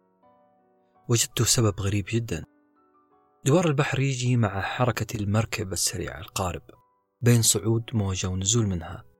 وجدت 1.09 1.41
سبب 1.41 1.79
غريب 1.79 2.05
جدا. 2.09 2.43
دوار 3.45 3.67
البحر 3.67 3.99
يجي 3.99 4.37
مع 4.37 4.61
حركة 4.61 5.17
المركب 5.17 5.73
السريعة 5.73 6.19
القارب 6.19 6.61
بين 7.21 7.41
صعود 7.41 7.83
موجة 7.93 8.27
ونزول 8.27 8.67
منها. 8.67 9.10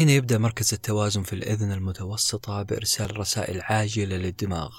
هنا 0.00 0.12
يبدأ 0.12 0.38
مركز 0.38 0.74
التوازن 0.74 1.22
في 1.22 1.32
الأذن 1.32 1.72
المتوسطة 1.72 2.62
بإرسال 2.62 3.18
رسائل 3.18 3.60
عاجلة 3.60 4.16
للدماغ. 4.16 4.70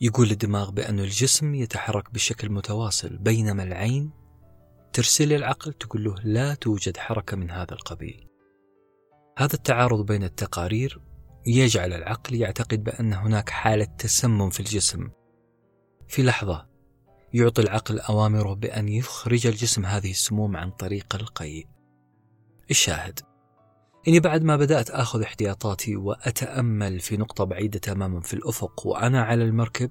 يقول 0.00 0.28
للدماغ 0.28 0.70
بأن 0.70 1.00
الجسم 1.00 1.54
يتحرك 1.54 2.12
بشكل 2.12 2.50
متواصل 2.50 3.18
بينما 3.18 3.62
العين 3.62 4.10
ترسل 4.92 5.28
للعقل 5.28 5.72
تقول 5.72 6.04
له 6.04 6.14
لا 6.24 6.54
توجد 6.54 6.96
حركة 6.96 7.36
من 7.36 7.50
هذا 7.50 7.72
القبيل. 7.72 8.28
هذا 9.38 9.54
التعارض 9.54 10.06
بين 10.06 10.24
التقارير 10.24 11.00
يجعل 11.46 11.92
العقل 11.92 12.34
يعتقد 12.34 12.84
بأن 12.84 13.12
هناك 13.12 13.50
حالة 13.50 13.84
تسمم 13.84 14.50
في 14.50 14.60
الجسم. 14.60 15.10
في 16.08 16.22
لحظة 16.22 16.68
يعطي 17.34 17.62
العقل 17.62 18.00
أوامره 18.00 18.54
بأن 18.54 18.88
يخرج 18.88 19.46
الجسم 19.46 19.86
هذه 19.86 20.10
السموم 20.10 20.56
عن 20.56 20.70
طريق 20.70 21.14
القيء 21.14 21.66
الشاهد. 22.70 23.31
إني 24.08 24.20
بعد 24.20 24.42
ما 24.42 24.56
بدأت 24.56 24.90
آخذ 24.90 25.22
احتياطاتي 25.22 25.96
وأتأمل 25.96 27.00
في 27.00 27.16
نقطة 27.16 27.44
بعيدة 27.44 27.78
تماما 27.78 28.20
في 28.20 28.34
الأفق 28.34 28.86
وأنا 28.86 29.22
على 29.22 29.44
المركب 29.44 29.90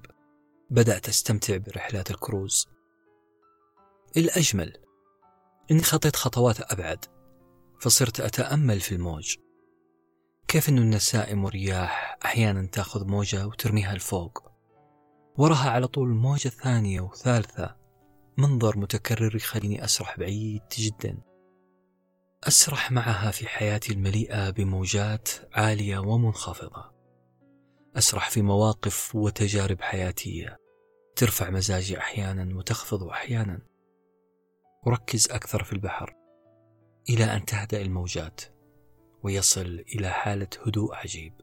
بدأت 0.70 1.10
أستمتع 1.10 1.58
برحلات 1.58 2.12
الكروز. 2.12 2.68
الأجمل 4.18 4.78
إني 5.72 5.82
خطيت 5.82 6.16
خطوات 6.16 6.72
أبعد 6.72 7.06
فصرت 7.80 8.20
أتأمل 8.20 8.80
في 8.80 8.96
الموج. 8.96 9.36
كيف 10.48 10.70
أن 10.70 10.78
النسائم 10.78 11.44
والرياح 11.44 12.18
أحيانا 12.26 12.68
تأخذ 12.68 13.06
موجة 13.08 13.48
وترميها 13.48 13.96
لفوق. 13.96 14.52
وراها 15.38 15.70
على 15.70 15.88
طول 15.88 16.10
موجة 16.10 16.50
ثانية 16.50 17.02
وثالثة 17.02 17.76
منظر 18.38 18.78
متكرر 18.78 19.36
يخليني 19.36 19.84
أسرح 19.84 20.20
بعيد 20.20 20.62
جدا. 20.78 21.31
أسرح 22.44 22.92
معها 22.92 23.32
في 23.32 23.48
حياتي 23.48 23.94
المليئة 23.94 24.50
بموجات 24.50 25.30
عالية 25.54 25.98
ومنخفضة. 25.98 26.92
أسرح 27.96 28.30
في 28.30 28.42
مواقف 28.42 29.16
وتجارب 29.16 29.82
حياتية. 29.82 30.58
ترفع 31.16 31.50
مزاجي 31.50 31.98
أحيانا 31.98 32.58
وتخفض 32.58 33.04
أحيانا. 33.04 33.62
أركز 34.88 35.32
أكثر 35.32 35.64
في 35.64 35.74
البحر 35.74 36.16
إلى 37.10 37.24
أن 37.24 37.46
تهدأ 37.46 37.82
الموجات 37.82 38.42
ويصل 39.24 39.84
إلى 39.96 40.10
حالة 40.10 40.50
هدوء 40.66 40.96
عجيب. 40.96 41.34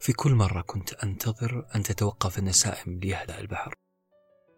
في 0.00 0.12
كل 0.12 0.34
مرة 0.34 0.60
كنت 0.60 0.92
أنتظر 0.92 1.66
أن 1.74 1.82
تتوقف 1.82 2.38
النسائم 2.38 3.00
ليهدأ 3.00 3.38
البحر. 3.38 3.74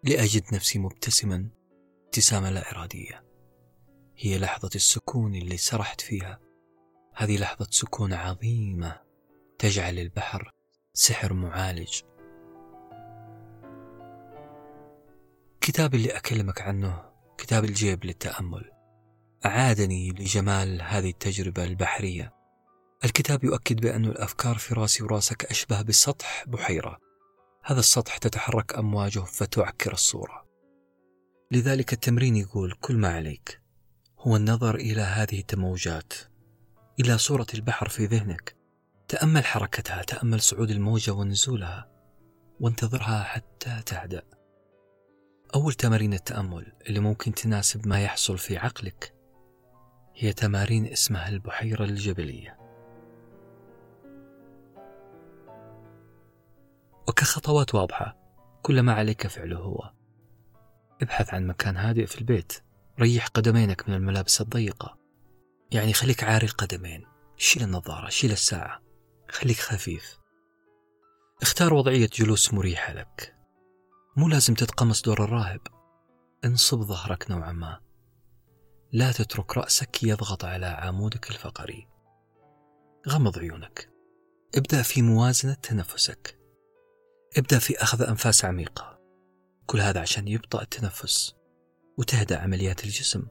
لأجد 0.05 0.55
نفسي 0.55 0.79
مبتسما 0.79 1.49
ابتسامة 2.05 2.51
لا 2.51 2.73
إرادية. 2.73 3.34
هي 4.17 4.39
لحظة 4.39 4.71
السكون 4.75 5.35
اللي 5.35 5.57
سرحت 5.57 6.01
فيها. 6.01 6.41
هذه 7.15 7.39
لحظة 7.39 7.67
سكون 7.71 8.13
عظيمة 8.13 9.01
تجعل 9.59 9.99
البحر 9.99 10.51
سحر 10.93 11.33
معالج. 11.33 12.01
كتاب 15.61 15.95
اللي 15.95 16.17
أكلمك 16.17 16.61
عنه 16.61 17.03
كتاب 17.39 17.65
الجيب 17.65 18.05
للتأمل. 18.05 18.71
أعادني 19.47 20.11
لجمال 20.11 20.83
هذه 20.83 21.11
التجربة 21.11 21.65
البحرية. 21.65 22.35
الكتاب 23.05 23.45
يؤكد 23.45 23.81
بأن 23.81 24.05
الأفكار 24.05 24.59
في 24.59 24.75
راسي 24.75 25.05
وراسك 25.05 25.45
أشبه 25.45 25.83
بسطح 25.83 26.45
بحيرة. 26.47 26.99
هذا 27.65 27.81
السطح 27.81 28.19
تتحرك 28.19 28.79
أمواجه 28.79 29.21
فتعكر 29.21 29.93
الصورة. 29.93 30.45
لذلك 31.51 31.93
التمرين 31.93 32.37
يقول 32.37 32.73
كل 32.81 32.97
ما 32.97 33.09
عليك. 33.09 33.64
هو 34.27 34.37
النظر 34.37 34.75
إلى 34.75 35.03
هذه 35.03 35.39
التموجات 35.39 36.13
إلى 37.01 37.19
صورة 37.19 37.47
البحر 37.55 37.89
في 37.89 38.07
ذهنك. 38.07 38.57
تأمل 39.09 39.45
حركتها 39.45 40.03
تأمل 40.03 40.41
صعود 40.41 40.71
الموجة 40.71 41.11
ونزولها 41.11 41.89
وانتظرها 42.61 43.23
حتى 43.23 43.83
تهدأ 43.87 44.23
أول 45.55 45.73
تمارين 45.73 46.15
التأمل 46.15 46.73
اللي 46.89 47.01
ممكن 47.01 47.35
تناسب 47.35 47.89
ما 47.89 48.03
يحصل 48.03 48.39
في 48.39 48.59
عقلك 48.59 49.15
هي 50.15 50.33
تمارين 50.33 50.87
اسمها 50.87 51.29
البحيرة 51.29 51.85
الجبلية. 51.85 52.59
وكخطوات 57.09 57.75
واضحة 57.75 58.17
كل 58.63 58.81
ما 58.81 58.93
عليك 58.93 59.27
فعله 59.27 59.59
هو. 59.59 59.91
ابحث 61.03 61.35
عن 61.35 61.47
مكان 61.47 61.77
هادئ 61.77 62.07
في 62.07 62.19
البيت. 62.19 62.63
ريح 63.01 63.27
قدمينك 63.27 63.89
من 63.89 63.95
الملابس 63.95 64.41
الضيقة. 64.41 64.99
يعني 65.71 65.93
خليك 65.93 66.25
عاري 66.25 66.47
القدمين 66.47 67.07
شيل 67.37 67.63
النظارة 67.63 68.09
شيل 68.09 68.33
الساعة. 68.33 68.83
خليك 69.31 69.59
خفيف. 69.59 70.19
اختار 71.43 71.75
وضعية 71.75 72.09
جلوس 72.15 72.55
مريحة 72.55 72.93
لك. 72.93 73.37
مو 74.17 74.29
لازم 74.29 74.55
تتقمص 74.55 75.03
دور 75.03 75.25
الراهب. 75.25 75.61
انصب 76.45 76.83
ظهرك 76.83 77.31
نوعا 77.31 77.53
ما. 77.53 77.81
لا 78.93 79.13
تترك 79.13 79.57
رأسك 79.57 80.03
يضغط 80.03 80.45
على 80.45 80.67
عمودك 80.67 81.31
الفقري. 81.31 81.89
غمض 83.09 83.39
عيونك. 83.39 83.91
ابدأ 84.55 84.83
في 84.83 85.03
موازنة 85.03 85.55
تنفسك. 85.55 86.39
ابدأ 87.37 87.59
في 87.59 87.83
أخذ 87.83 88.03
أنفاس 88.03 88.45
عميقة. 88.45 88.99
كل 89.67 89.81
هذا 89.81 90.01
عشان 90.01 90.29
يبطأ 90.29 90.63
التنفس. 90.63 91.35
وتهدأ 91.99 92.39
عمليات 92.39 92.85
الجسم. 92.85 93.27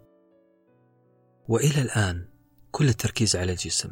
وإلى 1.47 1.81
الآن 1.81 2.29
كل 2.71 2.89
التركيز 2.89 3.35
على 3.35 3.51
الجسم. 3.51 3.91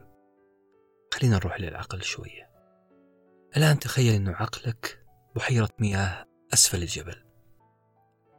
خلينا 1.14 1.36
نروح 1.36 1.60
للعقل 1.60 2.02
شوية. 2.02 2.52
الآن 3.58 3.80
تخيل 3.80 4.14
أن 4.14 4.28
عقلك 4.28 5.06
بحيرة 5.36 5.70
مياه 5.80 6.26
أسفل 6.54 6.82
الجبل. 6.82 7.26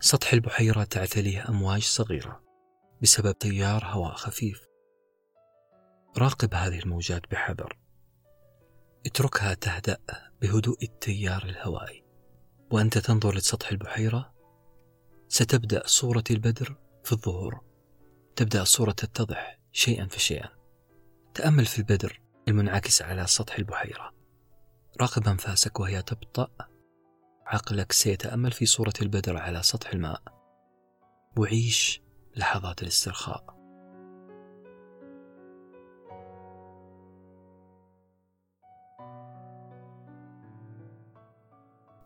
سطح 0.00 0.32
البحيرة 0.32 0.84
تعتليه 0.84 1.48
أمواج 1.48 1.82
صغيرة 1.82 2.42
بسبب 3.02 3.38
تيار 3.38 3.84
هواء 3.84 4.14
خفيف. 4.14 4.62
راقب 6.18 6.54
هذه 6.54 6.78
الموجات 6.78 7.22
بحذر 7.30 7.78
اتركها 9.06 9.54
تهدأ 9.54 9.98
بهدوء 10.40 10.82
التيار 10.82 11.44
الهوائي. 11.44 12.04
وأنت 12.70 12.98
تنظر 12.98 13.34
لسطح 13.34 13.70
البحيرة 13.70 14.31
ستبدأ 15.32 15.82
صورة 15.86 16.24
البدر 16.30 16.76
في 17.04 17.12
الظهور. 17.12 17.60
تبدأ 18.36 18.62
الصورة 18.62 18.92
تتضح 18.92 19.58
شيئا 19.72 20.06
فشيئا. 20.06 20.48
تأمل 21.34 21.66
في 21.66 21.78
البدر 21.78 22.20
المنعكس 22.48 23.02
على 23.02 23.26
سطح 23.26 23.54
البحيرة. 23.58 24.14
راقب 25.00 25.28
أنفاسك 25.28 25.80
وهي 25.80 26.02
تبطأ. 26.02 26.48
عقلك 27.46 27.92
سيتأمل 27.92 28.52
في 28.52 28.66
صورة 28.66 28.92
البدر 29.02 29.36
على 29.36 29.62
سطح 29.62 29.92
الماء. 29.92 30.22
وعيش 31.38 32.02
لحظات 32.36 32.82
الاسترخاء. 32.82 33.44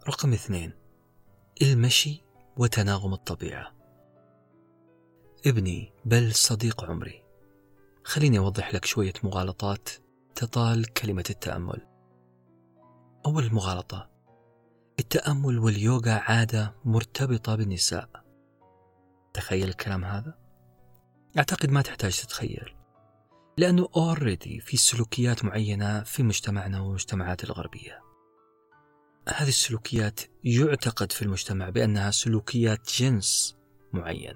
رقم 0.09 0.33
اثنين. 0.33 0.73
المشي 1.63 2.26
وتناغم 2.57 3.13
الطبيعة. 3.13 3.73
ابني 5.47 5.93
بل 6.05 6.35
صديق 6.35 6.85
عمري. 6.85 7.23
خليني 8.05 8.39
أوضح 8.39 8.75
لك 8.75 8.85
شوية 8.85 9.13
مغالطات 9.23 9.89
تطال 10.35 10.93
كلمة 10.93 11.25
التأمل. 11.31 11.87
أول 13.27 13.55
مغالطة 13.55 14.11
التأمل 14.99 15.59
واليوغا 15.59 16.13
عادة 16.13 16.75
مرتبطة 16.85 17.55
بالنساء. 17.57 18.25
تخيل 19.35 19.69
الكلام 19.69 20.05
هذا؟ 20.05 20.39
أعتقد 21.39 21.71
ما 21.71 21.83
تحتاج 21.83 22.21
تتخيل 22.21 22.75
لأنه 23.59 23.89
أوريدي 23.97 24.61
في 24.61 24.77
سلوكيات 24.77 25.45
معينة 25.45 26.03
في 26.03 26.23
مجتمعنا 26.23 26.81
والمجتمعات 26.81 27.45
الغربية. 27.45 28.06
هذه 29.29 29.49
السلوكيات 29.49 30.21
يعتقد 30.45 31.13
في 31.13 31.23
المجتمع 31.23 31.69
بأنها 31.69 32.11
سلوكيات 32.11 32.93
جنس 32.99 33.57
معين. 33.93 34.35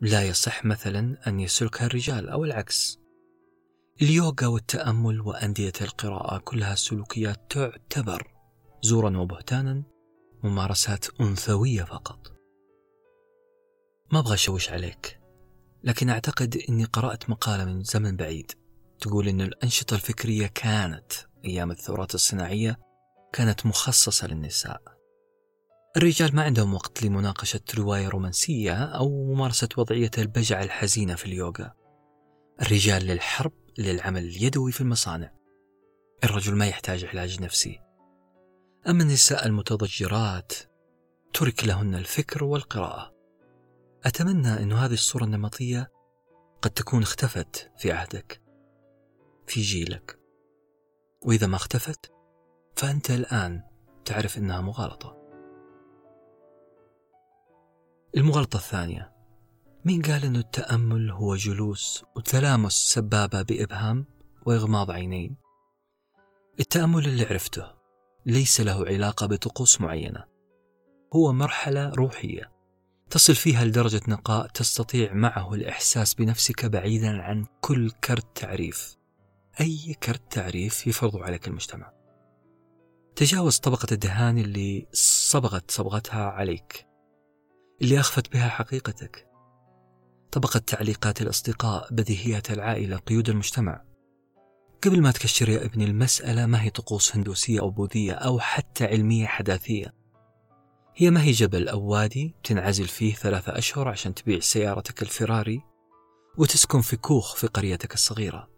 لا 0.00 0.22
يصح 0.22 0.64
مثلا 0.64 1.16
أن 1.26 1.40
يسلكها 1.40 1.86
الرجال 1.86 2.28
أو 2.28 2.44
العكس. 2.44 2.98
اليوغا 4.02 4.46
والتأمل 4.46 5.20
وأندية 5.20 5.72
القراءة 5.80 6.38
كلها 6.38 6.74
سلوكيات 6.74 7.52
تعتبر 7.52 8.34
زورا 8.82 9.18
وبهتانا 9.18 9.82
ممارسات 10.42 11.20
أنثوية 11.20 11.84
فقط. 11.84 12.32
ما 14.12 14.18
أبغى 14.18 14.34
أشوش 14.34 14.70
عليك 14.70 15.20
لكن 15.84 16.10
أعتقد 16.10 16.56
أني 16.68 16.84
قرأت 16.84 17.30
مقالة 17.30 17.64
من 17.64 17.82
زمن 17.82 18.16
بعيد 18.16 18.52
تقول 19.00 19.28
أن 19.28 19.40
الأنشطة 19.40 19.94
الفكرية 19.94 20.46
كانت 20.46 21.12
أيام 21.44 21.70
الثورات 21.70 22.14
الصناعية 22.14 22.78
كانت 23.32 23.66
مخصصة 23.66 24.26
للنساء. 24.26 24.82
الرجال 25.96 26.36
ما 26.36 26.42
عندهم 26.42 26.74
وقت 26.74 27.02
لمناقشة 27.02 27.60
رواية 27.78 28.08
رومانسية 28.08 28.84
أو 28.84 29.24
ممارسة 29.24 29.68
وضعية 29.76 30.10
البجعة 30.18 30.62
الحزينة 30.62 31.14
في 31.14 31.26
اليوغا. 31.26 31.74
الرجال 32.62 33.02
للحرب 33.02 33.52
للعمل 33.78 34.24
اليدوي 34.24 34.72
في 34.72 34.80
المصانع. 34.80 35.32
الرجل 36.24 36.54
ما 36.54 36.66
يحتاج 36.66 37.04
علاج 37.04 37.40
نفسي. 37.42 37.80
أما 38.88 39.02
النساء 39.02 39.46
المتضجرات 39.46 40.52
ترك 41.34 41.64
لهن 41.64 41.94
الفكر 41.94 42.44
والقراءة. 42.44 43.12
أتمنى 44.04 44.48
أن 44.48 44.72
هذه 44.72 44.92
الصورة 44.92 45.24
النمطية 45.24 45.90
قد 46.62 46.70
تكون 46.70 47.02
اختفت 47.02 47.70
في 47.78 47.92
عهدك 47.92 48.42
في 49.46 49.60
جيلك. 49.60 50.18
وإذا 51.22 51.46
ما 51.46 51.56
اختفت 51.56 52.12
فأنت 52.76 53.10
الآن 53.10 53.62
تعرف 54.04 54.38
أنها 54.38 54.60
مغالطة. 54.60 55.16
المغالطة 58.16 58.56
الثانية 58.56 59.12
مين 59.84 60.02
قال 60.02 60.24
أن 60.24 60.36
التأمل 60.36 61.10
هو 61.10 61.36
جلوس 61.36 62.04
وتلامس 62.16 62.72
سبابة 62.72 63.42
بإبهام 63.42 64.06
وإغماض 64.46 64.90
عينين؟ 64.90 65.36
التأمل 66.60 67.04
اللي 67.04 67.24
عرفته 67.24 67.72
ليس 68.26 68.60
له 68.60 68.86
علاقة 68.86 69.26
بطقوس 69.26 69.80
معينة 69.80 70.24
هو 71.14 71.32
مرحلة 71.32 71.88
روحية 71.88 72.52
تصل 73.12 73.34
فيها 73.34 73.64
لدرجة 73.64 74.00
نقاء 74.08 74.46
تستطيع 74.46 75.12
معه 75.12 75.54
الإحساس 75.54 76.14
بنفسك 76.14 76.66
بعيدا 76.66 77.22
عن 77.22 77.44
كل 77.60 77.90
كرت 77.90 78.36
تعريف. 78.36 78.96
أي 79.60 79.94
كرت 80.02 80.32
تعريف 80.32 80.86
يفرضه 80.86 81.24
عليك 81.24 81.48
المجتمع. 81.48 81.92
تجاوز 83.16 83.58
طبقة 83.58 83.86
الدهان 83.92 84.38
اللي 84.38 84.86
صبغت 84.92 85.70
صبغتها 85.70 86.24
عليك 86.24 86.86
اللي 87.82 88.00
أخفت 88.00 88.32
بها 88.32 88.48
حقيقتك. 88.48 89.28
طبقة 90.32 90.58
تعليقات 90.58 91.22
الأصدقاء 91.22 91.94
بديهيات 91.94 92.50
العائلة 92.50 92.96
قيود 92.96 93.28
المجتمع. 93.28 93.84
قبل 94.84 95.02
ما 95.02 95.10
تكشر 95.10 95.48
يا 95.48 95.64
ابني 95.64 95.84
المسألة 95.84 96.46
ما 96.46 96.62
هي 96.62 96.70
طقوس 96.70 97.16
هندوسية 97.16 97.60
أو 97.60 97.70
بوذية 97.70 98.12
أو 98.12 98.40
حتى 98.40 98.84
علمية 98.84 99.26
حداثية. 99.26 99.94
هي 100.96 101.10
ما 101.10 101.22
هي 101.22 101.30
جبل 101.30 101.68
أو 101.68 101.86
وادي 101.86 102.34
تنعزل 102.44 102.88
فيه 102.88 103.14
ثلاثة 103.14 103.58
أشهر 103.58 103.88
عشان 103.88 104.14
تبيع 104.14 104.40
سيارتك 104.40 105.02
الفراري 105.02 105.62
وتسكن 106.38 106.80
في 106.80 106.96
كوخ 106.96 107.36
في 107.36 107.46
قريتك 107.46 107.94
الصغيرة. 107.94 108.48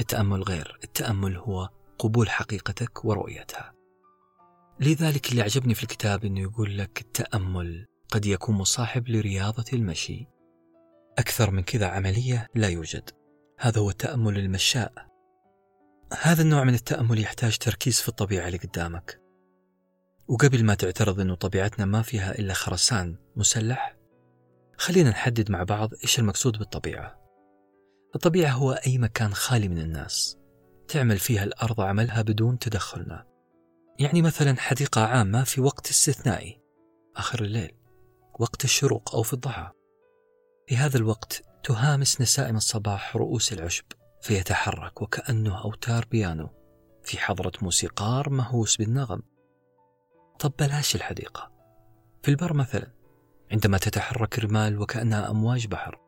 التأمل 0.00 0.42
غير 0.42 0.78
التأمل 0.84 1.36
هو 1.36 1.68
قبول 1.98 2.30
حقيقتك 2.30 3.04
ورؤيتها. 3.04 3.74
لذلك 4.80 5.30
اللي 5.30 5.42
عجبني 5.42 5.74
في 5.74 5.82
الكتاب 5.82 6.24
إنه 6.24 6.40
يقول 6.40 6.78
لك 6.78 7.00
التأمل 7.00 7.86
قد 8.08 8.26
يكون 8.26 8.54
مصاحب 8.54 9.08
لرياضة 9.08 9.64
المشي. 9.72 10.26
أكثر 11.18 11.50
من 11.50 11.62
كذا 11.62 11.86
عملية 11.86 12.48
لا 12.54 12.68
يوجد. 12.68 13.10
هذا 13.58 13.80
هو 13.80 13.90
التأمل 13.90 14.38
المشاء. 14.38 14.92
هذا 16.22 16.42
النوع 16.42 16.64
من 16.64 16.74
التأمل 16.74 17.18
يحتاج 17.18 17.58
تركيز 17.58 18.00
في 18.00 18.08
الطبيعة 18.08 18.46
اللي 18.46 18.58
قدامك. 18.58 19.20
وقبل 20.28 20.64
ما 20.64 20.74
تعترض 20.74 21.20
أنه 21.20 21.34
طبيعتنا 21.34 21.84
ما 21.84 22.02
فيها 22.02 22.38
إلا 22.38 22.54
خرسان 22.54 23.16
مسلح 23.36 23.96
خلينا 24.76 25.10
نحدد 25.10 25.50
مع 25.50 25.62
بعض 25.62 25.90
إيش 26.02 26.18
المقصود 26.18 26.58
بالطبيعة. 26.58 27.18
الطبيعة 28.14 28.52
هو 28.52 28.72
أي 28.72 28.98
مكان 28.98 29.34
خالي 29.34 29.68
من 29.68 29.78
الناس. 29.78 30.38
تعمل 30.88 31.18
فيها 31.18 31.44
الأرض 31.44 31.80
عملها 31.80 32.22
بدون 32.22 32.58
تدخلنا. 32.58 33.26
يعني 33.98 34.22
مثلا 34.22 34.60
حديقة 34.60 35.04
عامة 35.06 35.44
في 35.44 35.60
وقت 35.60 35.90
استثنائي 35.90 36.60
آخر 37.16 37.44
الليل 37.44 37.72
وقت 38.40 38.64
الشروق 38.64 39.14
أو 39.14 39.22
في 39.22 39.32
الضحى. 39.32 39.70
في 40.68 40.76
هذا 40.76 40.96
الوقت 40.96 41.42
تهامس 41.64 42.20
نسائم 42.20 42.56
الصباح 42.56 43.16
رؤوس 43.16 43.52
العشب 43.52 43.84
فيتحرك 44.22 45.02
وكأنه 45.02 45.64
أوتار 45.64 46.06
بيانو 46.10 46.48
في 47.02 47.18
حضرة 47.18 47.52
موسيقار 47.62 48.30
مهووس 48.30 48.76
بالنغم. 48.76 49.22
طب 50.38 50.52
بلاش 50.58 50.94
الحديقة. 50.94 51.52
في 52.22 52.30
البر 52.30 52.52
مثلا 52.52 52.92
عندما 53.52 53.78
تتحرك 53.78 54.38
رمال 54.38 54.78
وكأنها 54.78 55.30
أمواج 55.30 55.66
بحر 55.66 56.00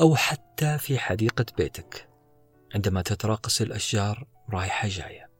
أو 0.00 0.16
حتى 0.16 0.78
في 0.78 0.98
حديقة 0.98 1.46
بيتك. 1.56 2.13
عندما 2.74 3.02
تتراقص 3.02 3.60
الأشجار 3.60 4.26
رايحة 4.50 4.88
جاية. 4.88 5.30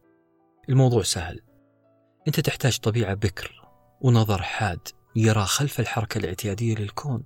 الموضوع 0.68 1.02
سهل. 1.02 1.40
أنت 2.28 2.40
تحتاج 2.40 2.78
طبيعة 2.78 3.14
بكر 3.14 3.62
ونظر 4.00 4.42
حاد 4.42 4.88
يرى 5.16 5.44
خلف 5.44 5.80
الحركة 5.80 6.18
الاعتيادية 6.18 6.74
للكون. 6.74 7.24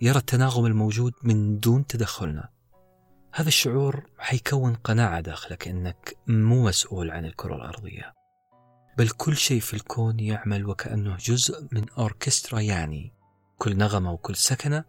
يرى 0.00 0.18
التناغم 0.18 0.66
الموجود 0.66 1.12
من 1.22 1.58
دون 1.58 1.86
تدخلنا. 1.86 2.48
هذا 3.34 3.48
الشعور 3.48 4.10
حيكون 4.18 4.74
قناعة 4.74 5.20
داخلك 5.20 5.68
أنك 5.68 6.16
مو 6.26 6.64
مسؤول 6.64 7.10
عن 7.10 7.24
الكرة 7.24 7.54
الأرضية. 7.54 8.14
بل 8.98 9.08
كل 9.08 9.36
شيء 9.36 9.60
في 9.60 9.74
الكون 9.74 10.20
يعمل 10.20 10.66
وكأنه 10.66 11.16
جزء 11.16 11.68
من 11.72 11.88
أوركسترا 11.98 12.60
يعني. 12.60 13.14
كل 13.58 13.76
نغمة 13.76 14.12
وكل 14.12 14.36
سكنة 14.36 14.84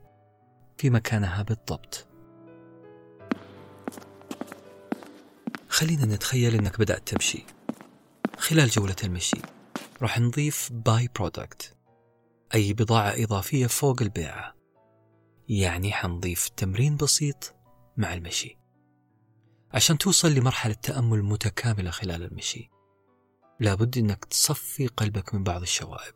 في 0.78 0.90
مكانها 0.90 1.44
بالضبط. 1.44 2.11
خلينا 5.72 6.06
نتخيل 6.06 6.56
أنك 6.56 6.80
بدأت 6.80 7.08
تمشي 7.08 7.46
خلال 8.38 8.70
جولة 8.70 8.96
المشي. 9.04 9.42
راح 10.02 10.20
نضيف 10.20 10.70
by-product 10.72 11.78
أي 12.56 12.74
بضاعة 12.74 13.14
إضافية 13.18 13.68
فوق 13.68 14.02
البيعة 14.02 14.56
يعني 15.50 15.92
حنضيف 15.92 16.48
تمرين 16.48 16.98
بسيط 16.98 17.56
مع 17.98 18.14
المشي. 18.14 18.58
عشان 19.74 19.98
توصل 19.98 20.32
لمرحلة 20.32 20.74
تأمل 20.74 21.24
متكاملة 21.24 21.92
خلال 21.92 22.24
المشي 22.24 22.70
لابد 23.60 23.98
أنك 23.98 24.26
تصفي 24.26 24.88
قلبك 24.88 25.36
من 25.36 25.44
بعض 25.44 25.62
الشوائب. 25.62 26.16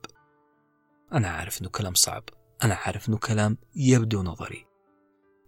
أنا 1.13 1.27
عارف 1.27 1.61
أنه 1.61 1.69
كلام 1.69 1.93
صعب 1.93 2.23
أنا 2.63 2.75
عارف 2.75 3.09
أنه 3.09 3.17
كلام 3.17 3.57
يبدو 3.75 4.23
نظري. 4.23 4.65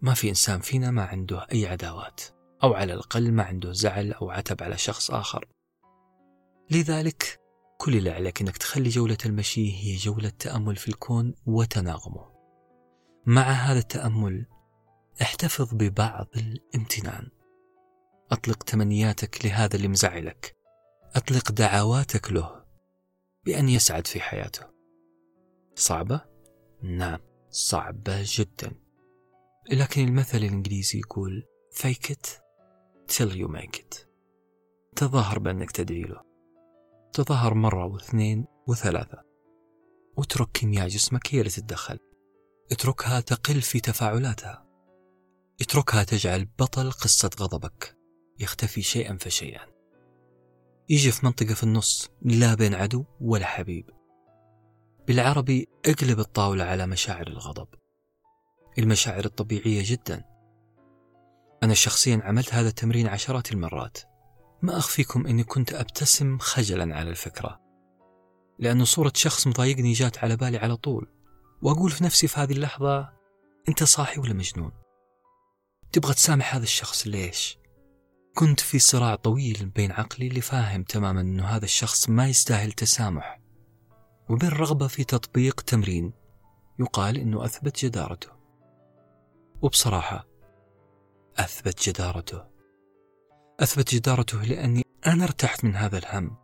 ما 0.02 0.14
في 0.14 0.30
إنسان 0.30 0.60
فينا 0.60 0.92
ما 0.92 1.04
عنده 1.04 1.48
أي 1.52 1.68
عداوات. 1.68 2.37
أو 2.64 2.74
على 2.74 2.94
الأقل 2.94 3.32
ما 3.32 3.44
عنده 3.44 3.72
زعل 3.72 4.14
أو 4.14 4.30
عتب 4.30 4.64
على 4.64 4.78
شخص 4.78 5.12
آخر. 5.12 5.48
لذلك 6.72 7.40
كل 7.78 7.96
اللي 7.96 8.10
عليك 8.10 8.42
أنك 8.42 8.58
تخلي 8.58 8.90
جولة 8.90 9.18
المشي 9.26 9.74
هي 9.84 9.96
جولة 9.96 10.30
تأمل 10.30 10.76
في 10.76 10.88
الكون 10.88 11.34
وتناغمه. 11.46 12.32
مع 13.26 13.42
هذا 13.42 13.80
التأمل 13.80 14.46
احتفظ 15.22 15.74
ببعض 15.74 16.28
الامتنان. 16.36 17.30
أطلق 18.32 18.64
تمنياتك 18.64 19.46
لهذا 19.46 19.76
اللي 19.76 19.88
مزعلك. 19.88 20.56
أطلق 21.16 21.52
دعواتك 21.52 22.32
له 22.32 22.64
بأن 23.46 23.70
يسعد 23.70 24.08
في 24.08 24.20
حياته. 24.20 24.66
صعبة؟ 25.76 26.22
نعم 26.82 27.20
صعبة 27.50 28.24
جدا. 28.24 28.72
لكن 29.72 30.08
المثل 30.08 30.38
الإنجليزي 30.38 31.00
يقول 31.00 31.44
fake 31.74 32.12
it 32.12 32.47
till 33.12 33.32
you 33.32 33.48
make 33.48 33.80
it 33.80 34.08
تظاهر 34.98 35.40
بأنك 35.40 35.72
تدعي 35.72 36.02
له. 36.02 36.22
تظاهر 37.14 37.54
مرة 37.54 37.86
واثنين 37.86 38.46
وثلاثة. 38.68 39.24
واترك 40.18 40.52
كيمياء 40.52 40.88
جسمك 40.88 41.36
هي 41.36 41.40
اللي 41.40 41.50
تتدخل. 41.50 42.00
اتركها 42.72 43.20
تقل 43.20 43.62
في 43.62 43.80
تفاعلاتها. 43.80 44.68
اتركها 45.62 46.04
تجعل 46.04 46.46
بطل 46.46 46.92
قصة 46.92 47.30
غضبك 47.40 47.98
يختفي 48.40 48.82
شيئا 48.82 49.18
فشيئا. 49.18 49.66
يجي 50.90 51.12
في 51.12 51.26
منطقة 51.26 51.54
في 51.54 51.64
النص 51.64 52.10
لا 52.22 52.54
بين 52.54 52.74
عدو 52.74 53.06
ولا 53.22 53.46
حبيب. 53.46 53.90
بالعربي 55.08 55.68
اقلب 55.86 56.20
الطاولة 56.20 56.64
على 56.64 56.88
مشاعر 56.88 57.28
الغضب. 57.28 57.68
المشاعر 58.78 59.26
الطبيعية 59.26 59.82
جدا. 59.86 60.37
أنا 61.64 61.74
شخصيا 61.74 62.22
عملت 62.24 62.54
هذا 62.54 62.70
التمرين 62.70 63.08
عشرات 63.08 63.52
المرات. 63.52 63.98
ما 64.62 64.78
أخفيكم 64.78 65.28
أني 65.28 65.44
كنت 65.44 65.74
أبتسم 65.74 66.38
خجلا 66.38 66.96
على 66.96 67.10
الفكرة. 67.10 67.60
لأن 68.60 68.86
صورة 68.86 69.12
شخص 69.16 69.48
مضايقني 69.48 69.94
جات 69.94 70.18
على 70.18 70.36
بالي 70.36 70.58
على 70.58 70.78
طول. 70.78 71.08
وأقول 71.62 71.92
في 71.92 72.04
نفسي 72.04 72.28
في 72.28 72.40
هذه 72.40 72.52
اللحظة 72.52 73.10
أنت 73.70 73.84
صاحي 73.84 74.20
ولا 74.20 74.34
مجنون؟ 74.34 74.72
تبغى 75.92 76.14
تسامح 76.14 76.56
هذا 76.56 76.64
الشخص 76.64 77.08
ليش؟ 77.08 77.58
كنت 78.36 78.60
في 78.60 78.80
صراع 78.80 79.16
طويل 79.16 79.72
بين 79.76 79.92
عقلي 79.92 80.28
اللي 80.28 80.42
فاهم 80.42 80.84
تماما 80.84 81.22
أنه 81.22 81.46
هذا 81.46 81.66
الشخص 81.66 82.10
ما 82.10 82.28
يستاهل 82.28 82.72
تسامح. 82.72 83.42
وبين 84.30 84.50
رغبة 84.50 84.88
في 84.88 85.04
تطبيق 85.04 85.62
تمرين 85.62 86.14
يقال 86.80 87.18
أنه 87.18 87.46
أثبت 87.46 87.86
جدارته. 87.86 88.30
وبصراحة 89.62 90.28
أثبت 91.40 91.90
جدارته. 91.90 92.44
أثبت 93.60 93.96
جدارته 93.96 94.44
لأني 94.44 94.84
أنا 95.08 95.24
ارتحت 95.24 95.64
من 95.64 95.76
هذا 95.76 95.98
الهم. 95.98 96.38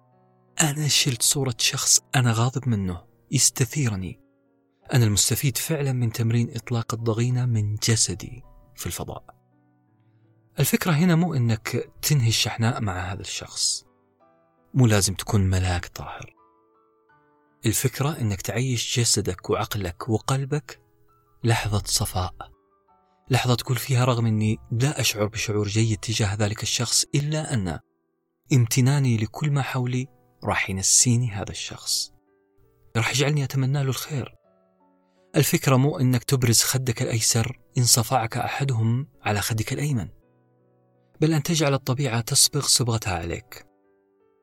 أنا 0.61 0.87
شلت 0.87 1.21
صورة 1.21 1.55
شخص 1.57 1.99
أنا 2.15 2.31
غاضب 2.31 2.69
منه. 2.69 3.03
يستثيرني. 3.31 4.19
أنا 4.93 5.05
المستفيد 5.05 5.57
فعلا 5.57 5.91
من 5.93 6.11
تمرين 6.11 6.55
إطلاق 6.55 6.93
الضغينة 6.93 7.45
من 7.45 7.75
جسدي 7.75 8.43
في 8.75 8.85
الفضاء. 8.85 9.23
الفكرة 10.59 10.91
هنا 10.91 11.15
مو 11.15 11.33
أنك 11.33 11.91
تنهي 12.01 12.29
الشحناء 12.29 12.81
مع 12.81 13.11
هذا 13.13 13.21
الشخص. 13.21 13.85
مو 14.73 14.87
لازم 14.87 15.13
تكون 15.13 15.41
ملاك 15.41 15.85
طاهر. 15.85 16.35
الفكرة 17.65 18.19
أنك 18.21 18.41
تعيش 18.41 18.99
جسدك 18.99 19.49
وعقلك 19.49 20.09
وقلبك 20.09 20.81
لحظة 21.43 21.83
صفاء. 21.85 22.52
لحظة 23.29 23.55
تقول 23.55 23.77
فيها 23.77 24.05
رغم 24.05 24.25
أني 24.25 24.57
لا 24.71 24.99
أشعر 24.99 25.25
بشعور 25.25 25.67
جيد 25.67 25.97
تجاه 25.97 26.35
ذلك 26.35 26.63
الشخص 26.63 27.05
إلا 27.15 27.53
أن 27.53 27.79
امتناني 28.53 29.17
لكل 29.17 29.51
ما 29.51 29.61
حولي 29.61 30.07
راح 30.43 30.69
ينسيني 30.69 31.31
هذا 31.31 31.49
الشخص. 31.51 32.11
راح 32.97 33.11
يجعلني 33.11 33.43
أتمنى 33.43 33.83
له 33.83 33.89
الخير. 33.89 34.35
الفكرة 35.35 35.75
مو 35.75 35.99
أنك 35.99 36.23
تبرز 36.23 36.61
خدك 36.61 37.01
الأيسر 37.01 37.59
إن 37.77 37.83
صفعك 37.83 38.37
أحدهم 38.37 39.07
على 39.21 39.41
خدك 39.41 39.73
الأيمن 39.73 40.09
بل 41.21 41.33
أن 41.33 41.43
تجعل 41.43 41.73
الطبيعة 41.73 42.21
تصبغ 42.21 42.61
صبغتها 42.61 43.13
عليك. 43.13 43.65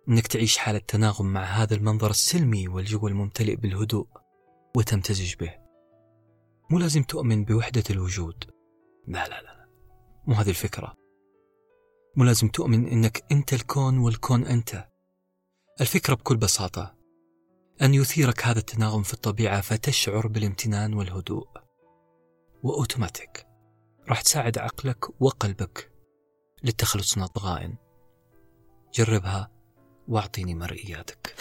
أنك 0.09 0.27
تعيش 0.27 0.59
حالة 0.59 0.79
تناغم 0.79 1.27
مع 1.27 1.45
هذا 1.45 1.75
المنظر 1.75 2.11
السلمي 2.11 2.69
والجو 2.69 3.09
الممتلئ 3.09 3.57
بالهدوء 3.57 4.07
وتمتزج 4.77 5.35
به. 5.35 5.55
مو 6.71 6.79
لازم 6.79 7.03
تؤمن 7.03 7.45
بوحدة 7.45 7.85
الوجود. 7.91 8.60
لا 9.11 9.29
لا 9.29 9.43
لا 9.43 9.69
مو 10.27 10.35
هذه 10.35 10.49
الفكرة. 10.49 10.97
مو 12.17 12.25
لازم 12.25 12.49
تؤمن 12.49 12.89
أنك 12.89 13.25
أنت 13.33 13.53
الكون 13.53 13.99
والكون 13.99 14.47
أنت. 14.47 14.89
الفكرة 15.81 16.15
بكل 16.15 16.37
بساطة 16.37 16.97
أن 17.83 17.95
يثيرك 17.95 18.45
هذا 18.45 18.59
التناغم 18.59 19.03
في 19.03 19.15
الطبيعة 19.15 19.61
فتشعر 19.61 20.27
بالامتنان 20.27 20.95
والهدوء. 20.95 21.49
وأوتوماتيك. 22.63 23.47
راح 24.09 24.21
تساعد 24.23 24.59
عقلك 24.59 25.23
وقلبك 25.23 25.93
للتخلص 26.65 27.19
من 27.19 27.25
الضغائن. 27.25 27.77
جربها 28.95 29.51
واعطيني 30.09 30.55
مرئياتك. 30.55 31.37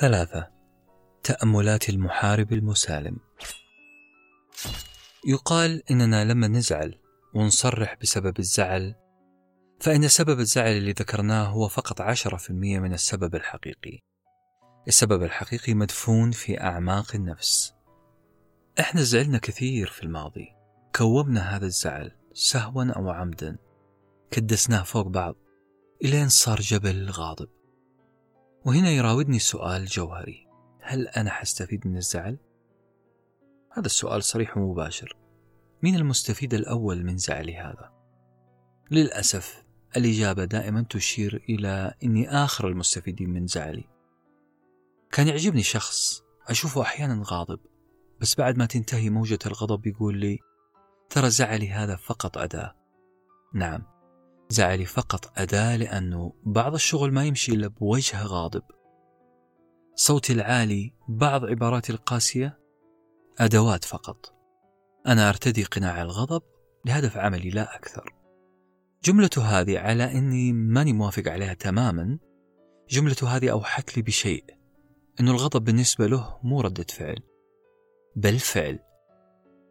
ثلاثة. 0.00 0.50
تأملات 1.22 1.88
المحارب 1.88 2.52
المسالم. 2.52 3.29
يقال 5.26 5.82
إننا 5.90 6.24
لما 6.24 6.48
نزعل 6.48 6.98
ونصرح 7.34 7.96
بسبب 8.02 8.38
الزعل 8.38 8.94
فإن 9.80 10.08
سبب 10.08 10.40
الزعل 10.40 10.70
اللي 10.70 10.92
ذكرناه 10.92 11.44
هو 11.44 11.68
فقط 11.68 12.00
عشرة 12.00 12.36
في 12.36 12.50
المية 12.50 12.78
من 12.78 12.92
السبب 12.92 13.34
الحقيقي. 13.34 13.98
السبب 14.88 15.22
الحقيقي 15.22 15.74
مدفون 15.74 16.30
في 16.30 16.60
أعماق 16.60 17.14
النفس. 17.14 17.74
إحنا 18.80 19.02
زعلنا 19.02 19.38
كثير 19.38 19.86
في 19.86 20.02
الماضي. 20.02 20.48
كومنا 20.96 21.56
هذا 21.56 21.66
الزعل 21.66 22.12
سهوا 22.32 22.84
أو 22.84 23.10
عمدا. 23.10 23.58
كدسناه 24.30 24.82
فوق 24.82 25.06
بعض 25.06 25.34
إلين 26.04 26.28
صار 26.28 26.60
جبل 26.60 27.10
غاضب. 27.10 27.48
وهنا 28.64 28.90
يراودني 28.90 29.38
سؤال 29.38 29.86
جوهري. 29.86 30.46
هل 30.80 31.08
أنا 31.08 31.30
حستفيد 31.30 31.86
من 31.86 31.96
الزعل؟ 31.96 32.38
هذا 33.72 33.86
السؤال 33.86 34.24
صريح 34.24 34.56
ومباشر. 34.56 35.16
مين 35.82 35.96
المستفيد 35.96 36.54
الأول 36.54 37.04
من 37.04 37.16
زعلي 37.16 37.56
هذا؟ 37.56 37.92
للأسف 38.90 39.64
الإجابة 39.96 40.44
دائما 40.44 40.86
تشير 40.90 41.44
إلى 41.48 41.94
أني 42.04 42.30
آخر 42.30 42.68
المستفيدين 42.68 43.30
من 43.30 43.46
زعلي. 43.46 43.84
كان 45.12 45.28
يعجبني 45.28 45.62
شخص 45.62 46.22
أشوفه 46.48 46.82
أحيانا 46.82 47.22
غاضب 47.26 47.60
بس 48.20 48.34
بعد 48.34 48.58
ما 48.58 48.66
تنتهي 48.66 49.10
موجة 49.10 49.38
الغضب 49.46 49.86
يقول 49.86 50.16
لي 50.16 50.38
ترى 51.10 51.30
زعلي 51.30 51.70
هذا 51.70 51.96
فقط 51.96 52.38
أداة. 52.38 52.76
نعم 53.54 53.82
زعلي 54.48 54.84
فقط 54.84 55.38
أداة 55.38 55.76
لأنه 55.76 56.32
بعض 56.44 56.74
الشغل 56.74 57.12
ما 57.12 57.24
يمشي 57.24 57.52
إلا 57.52 57.68
بوجه 57.68 58.22
غاضب. 58.22 58.62
صوتي 59.94 60.32
العالي 60.32 60.94
بعض 61.08 61.44
عباراتي 61.44 61.92
القاسية 61.92 62.60
أدوات 63.40 63.84
فقط. 63.84 64.34
أنا 65.06 65.28
أرتدي 65.28 65.64
قناع 65.64 66.02
الغضب 66.02 66.42
لهدف 66.84 67.16
عملي 67.16 67.50
لا 67.50 67.76
أكثر. 67.76 68.14
جملته 69.04 69.42
هذه 69.42 69.78
على 69.78 70.04
أني 70.04 70.52
ماني 70.52 70.92
موافق 70.92 71.28
عليها 71.28 71.54
تماما. 71.54 72.18
جملته 72.90 73.36
هذه 73.36 73.50
أوحت 73.50 73.96
لي 73.96 74.02
بشيء 74.02 74.44
أنه 75.20 75.30
الغضب 75.30 75.64
بالنسبة 75.64 76.06
له 76.06 76.38
مو 76.42 76.60
ردة 76.60 76.86
فعل 76.90 77.18
بل 78.16 78.38
فعل. 78.38 78.78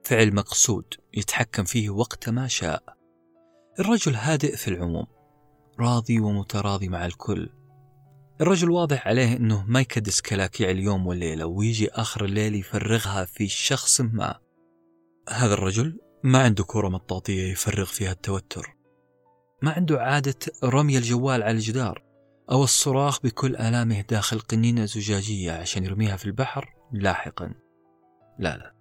فعل 0.03 0.35
مقصود 0.35 0.93
يتحكم 1.13 1.63
فيه 1.63 1.89
وقت 1.89 2.29
ما 2.29 2.47
شاء. 2.47 2.83
الرجل 3.79 4.15
هادئ 4.15 4.55
في 4.55 4.67
العموم 4.67 5.05
راضي 5.79 6.19
ومتراضي 6.19 6.89
مع 6.89 7.05
الكل. 7.05 7.49
الرجل 8.41 8.71
واضح 8.71 9.07
عليه 9.07 9.37
أنه 9.37 9.65
ما 9.67 9.79
يكدس 9.79 10.21
كلاكيع 10.21 10.69
اليوم 10.69 11.07
والليلة 11.07 11.45
ويجي 11.45 11.89
آخر 11.91 12.25
الليل 12.25 12.55
يفرغها 12.55 13.25
في 13.25 13.47
شخص 13.47 14.01
ما. 14.01 14.39
هذا 15.29 15.53
الرجل 15.53 15.99
ما 16.23 16.43
عنده 16.43 16.63
كرة 16.63 16.89
مطاطية 16.89 17.51
يفرغ 17.51 17.85
فيها 17.85 18.11
التوتر. 18.11 18.75
ما 19.61 19.71
عنده 19.71 20.01
عادة 20.01 20.35
رمي 20.63 20.97
الجوال 20.97 21.43
على 21.43 21.51
الجدار 21.51 22.03
أو 22.51 22.63
الصراخ 22.63 23.21
بكل 23.21 23.55
آلامه 23.55 24.01
داخل 24.01 24.39
قنينة 24.39 24.85
زجاجية 24.85 25.51
عشان 25.51 25.83
يرميها 25.83 26.17
في 26.17 26.25
البحر 26.25 26.73
لاحقا. 26.93 27.53
لا 28.39 28.57
لا. 28.57 28.75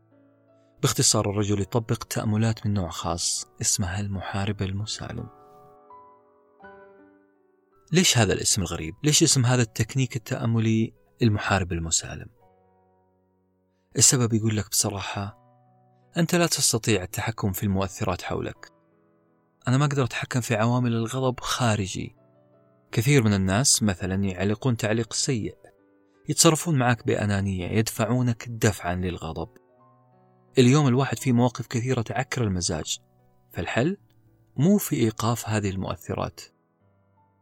باختصار 0.83 1.31
الرجل 1.31 1.61
يطبق 1.61 2.05
تأملات 2.05 2.66
من 2.66 2.75
نوع 2.75 2.88
خاص 2.88 3.47
اسمها 3.61 4.01
المحارب 4.01 4.62
المسالم. 4.62 5.38
ليش 7.92 8.18
هذا 8.18 8.33
الاسم 8.33 8.62
الغريب؟ 8.62 8.94
ليش 9.05 9.22
اسم 9.22 9.46
هذا 9.46 9.62
التكنيك 9.62 10.16
التأملي 10.16 10.94
المحارب 11.22 11.72
المسالم؟ 11.72 12.27
السبب 13.96 14.33
يقول 14.33 14.57
لك 14.57 14.68
بصراحة 14.68 15.38
أنت 16.16 16.35
لا 16.35 16.46
تستطيع 16.46 17.03
التحكم 17.03 17.53
في 17.53 17.62
المؤثرات 17.62 18.22
حولك. 18.22 18.72
أنا 19.68 19.79
ما 19.79 19.85
أقدر 19.85 20.05
أتحكم 20.05 20.40
في 20.40 20.55
عوامل 20.55 20.92
الغضب 20.92 21.40
خارجي. 21.40 22.16
كثير 22.92 23.24
من 23.24 23.35
الناس 23.35 23.83
مثلا 23.83 24.14
يعلقون 24.14 24.77
تعليق 24.77 25.12
سيء 25.12 25.57
يتصرفون 26.29 26.79
معك 26.79 27.07
بأنانية 27.07 27.68
يدفعونك 27.68 28.48
دفعا 28.48 28.94
للغضب. 28.94 29.48
اليوم 30.59 30.88
الواحد 30.88 31.18
في 31.18 31.33
مواقف 31.33 31.66
كثيرة 31.66 32.03
تعكر 32.03 32.44
المزاج. 32.44 32.98
فالحل؟ 33.53 33.96
مو 34.57 34.79
في 34.79 34.96
إيقاف 34.96 35.48
هذه 35.48 35.70
المؤثرات. 35.70 36.40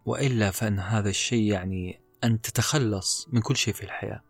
وإلا 0.07 0.51
فإن 0.51 0.79
هذا 0.79 1.09
الشيء 1.09 1.53
يعني 1.53 2.01
أن 2.25 2.40
تتخلص 2.40 3.29
من 3.33 3.40
كل 3.40 3.57
شيء 3.57 3.75
في 3.75 3.83
الحياة. 3.83 4.23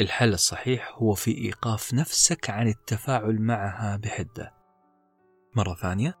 الحل 0.00 0.32
الصحيح 0.32 0.94
هو 0.94 1.14
في 1.14 1.38
إيقاف 1.38 1.94
نفسك 1.94 2.50
عن 2.50 2.68
التفاعل 2.68 3.40
معها 3.40 3.96
بحدة. 3.96 4.54
مرة 5.56 5.74
ثانية 5.74 6.18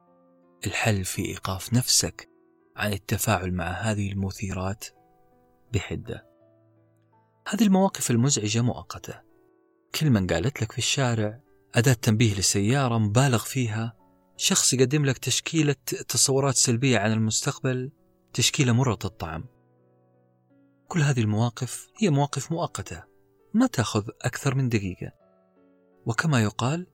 الحل 0.66 1.04
في 1.04 1.24
إيقاف 1.24 1.72
نفسك 1.72 2.28
عن 2.76 2.92
التفاعل 2.92 3.52
مع 3.52 3.70
هذه 3.70 4.12
المثيرات 4.12 4.84
بحدة. 5.72 6.26
هذه 7.48 7.62
المواقف 7.62 8.10
المزعجة 8.10 8.62
مؤقتة. 8.62 9.20
كل 9.94 10.10
من 10.10 10.26
قالت 10.26 10.62
لك 10.62 10.72
في 10.72 10.78
الشارع 10.78 11.40
أداة 11.74 11.92
تنبيه 11.92 12.34
لسيارة 12.34 12.98
مبالغ 12.98 13.38
فيها 13.38 13.96
شخص 14.36 14.72
يقدم 14.74 15.04
لك 15.04 15.18
تشكيلة 15.18 15.76
تصورات 16.08 16.54
سلبية 16.54 16.98
عن 16.98 17.12
المستقبل 17.12 17.92
تشكيلة 18.32 18.72
مرة 18.72 18.98
الطعم 19.04 19.44
كل 20.88 21.00
هذه 21.00 21.20
المواقف 21.20 21.88
هي 21.98 22.10
مواقف 22.10 22.52
مؤقتة 22.52 23.04
ما 23.54 23.66
تأخذ 23.66 24.08
أكثر 24.22 24.54
من 24.54 24.68
دقيقة. 24.68 25.12
وكما 26.06 26.42
يقال 26.42 26.86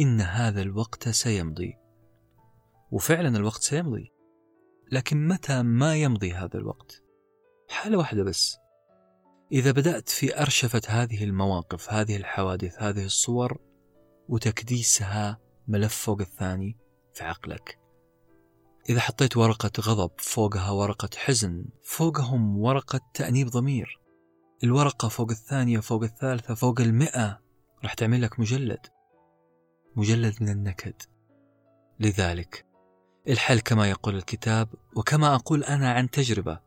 إن 0.00 0.20
هذا 0.20 0.62
الوقت 0.62 1.08
سيمضي. 1.08 1.74
وفعلا 2.90 3.36
الوقت 3.36 3.62
سيمضي. 3.62 4.12
لكن 4.92 5.28
متى 5.28 5.62
ما 5.62 5.96
يمضي 5.96 6.32
هذا 6.32 6.58
الوقت؟ 6.58 7.02
حالة 7.70 7.98
واحدة 7.98 8.22
بس. 8.22 8.56
إذا 9.52 9.70
بدأت 9.70 10.08
في 10.08 10.40
أرشفة 10.40 10.82
هذه 10.88 11.24
المواقف 11.24 11.92
هذه 11.92 12.16
الحوادث 12.16 12.82
هذه 12.82 13.04
الصور 13.04 13.58
وتكديسها 14.28 15.40
ملف 15.68 15.94
فوق 15.94 16.20
الثاني 16.20 16.78
في 17.14 17.24
عقلك. 17.24 17.83
إذا 18.88 19.00
حطيت 19.00 19.36
ورقة 19.36 19.70
غضب 19.80 20.10
فوقها 20.18 20.70
ورقة 20.70 21.08
حزن 21.16 21.64
فوقهم 21.82 22.58
ورقة 22.58 23.00
تأنيب 23.14 23.48
ضمير. 23.48 24.00
الورقة 24.64 25.08
فوق 25.08 25.30
الثانية 25.30 25.80
فوق 25.80 26.02
الثالثة 26.02 26.54
فوق 26.54 26.80
المئة 26.80 27.40
راح 27.82 27.94
تعمل 27.94 28.22
لك 28.22 28.40
مجلد. 28.40 28.86
مجلد 29.96 30.34
من 30.42 30.48
النكد. 30.48 30.94
لذلك 32.00 32.66
الحل 33.28 33.60
كما 33.60 33.90
يقول 33.90 34.16
الكتاب 34.16 34.68
وكما 34.96 35.34
أقول 35.34 35.64
أنا 35.64 35.92
عن 35.92 36.10
تجربة 36.10 36.60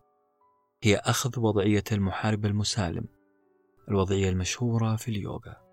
هي 0.83 0.95
أخذ 0.95 1.39
وضعية 1.39 1.83
المحارب 1.91 2.45
المسالم 2.45 3.05
الوضعية 3.89 4.29
المشهورة 4.29 4.95
في 4.95 5.11
اليوغا. 5.11 5.66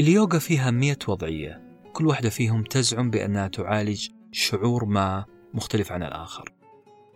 اليوغا 0.00 0.38
فيها 0.38 0.70
مية 0.70 0.98
وضعية. 1.08 1.80
كل 1.92 2.06
واحدة 2.06 2.30
فيهم 2.30 2.64
تزعم 2.64 3.10
بأنها 3.10 3.48
تعالج 3.48 4.08
شعور 4.32 4.84
ما 4.84 5.24
مختلف 5.54 5.92
عن 5.92 6.02
الآخر. 6.02 6.52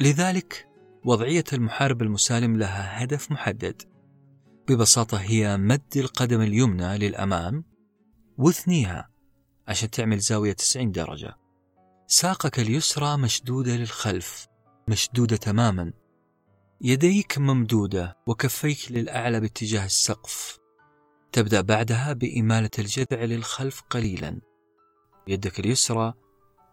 لذلك 0.00 0.68
وضعية 1.04 1.44
المحارب 1.52 2.02
المسالم 2.02 2.56
لها 2.56 3.04
هدف 3.04 3.32
محدد. 3.32 3.82
ببساطة 4.68 5.18
هي 5.18 5.56
مد 5.56 5.96
القدم 5.96 6.40
اليمنى 6.40 6.98
للأمام 6.98 7.64
واثنيها 8.38 9.10
عشان 9.68 9.90
تعمل 9.90 10.18
زاوية 10.18 10.52
90 10.52 10.92
درجة. 10.92 11.36
ساقك 12.06 12.58
اليسرى 12.58 13.16
مشدودة 13.16 13.76
للخلف 13.76 14.46
مشدودة 14.88 15.36
تماما. 15.36 15.92
يديك 16.80 17.38
ممدودة 17.38 18.16
وكفيك 18.26 18.92
للأعلى 18.92 19.40
باتجاه 19.40 19.86
السقف. 19.86 20.59
تبدأ 21.32 21.60
بعدها 21.60 22.12
بإمالة 22.12 22.70
الجذع 22.78 23.24
للخلف 23.24 23.80
قليلا. 23.90 24.40
يدك 25.28 25.60
اليسرى 25.60 26.14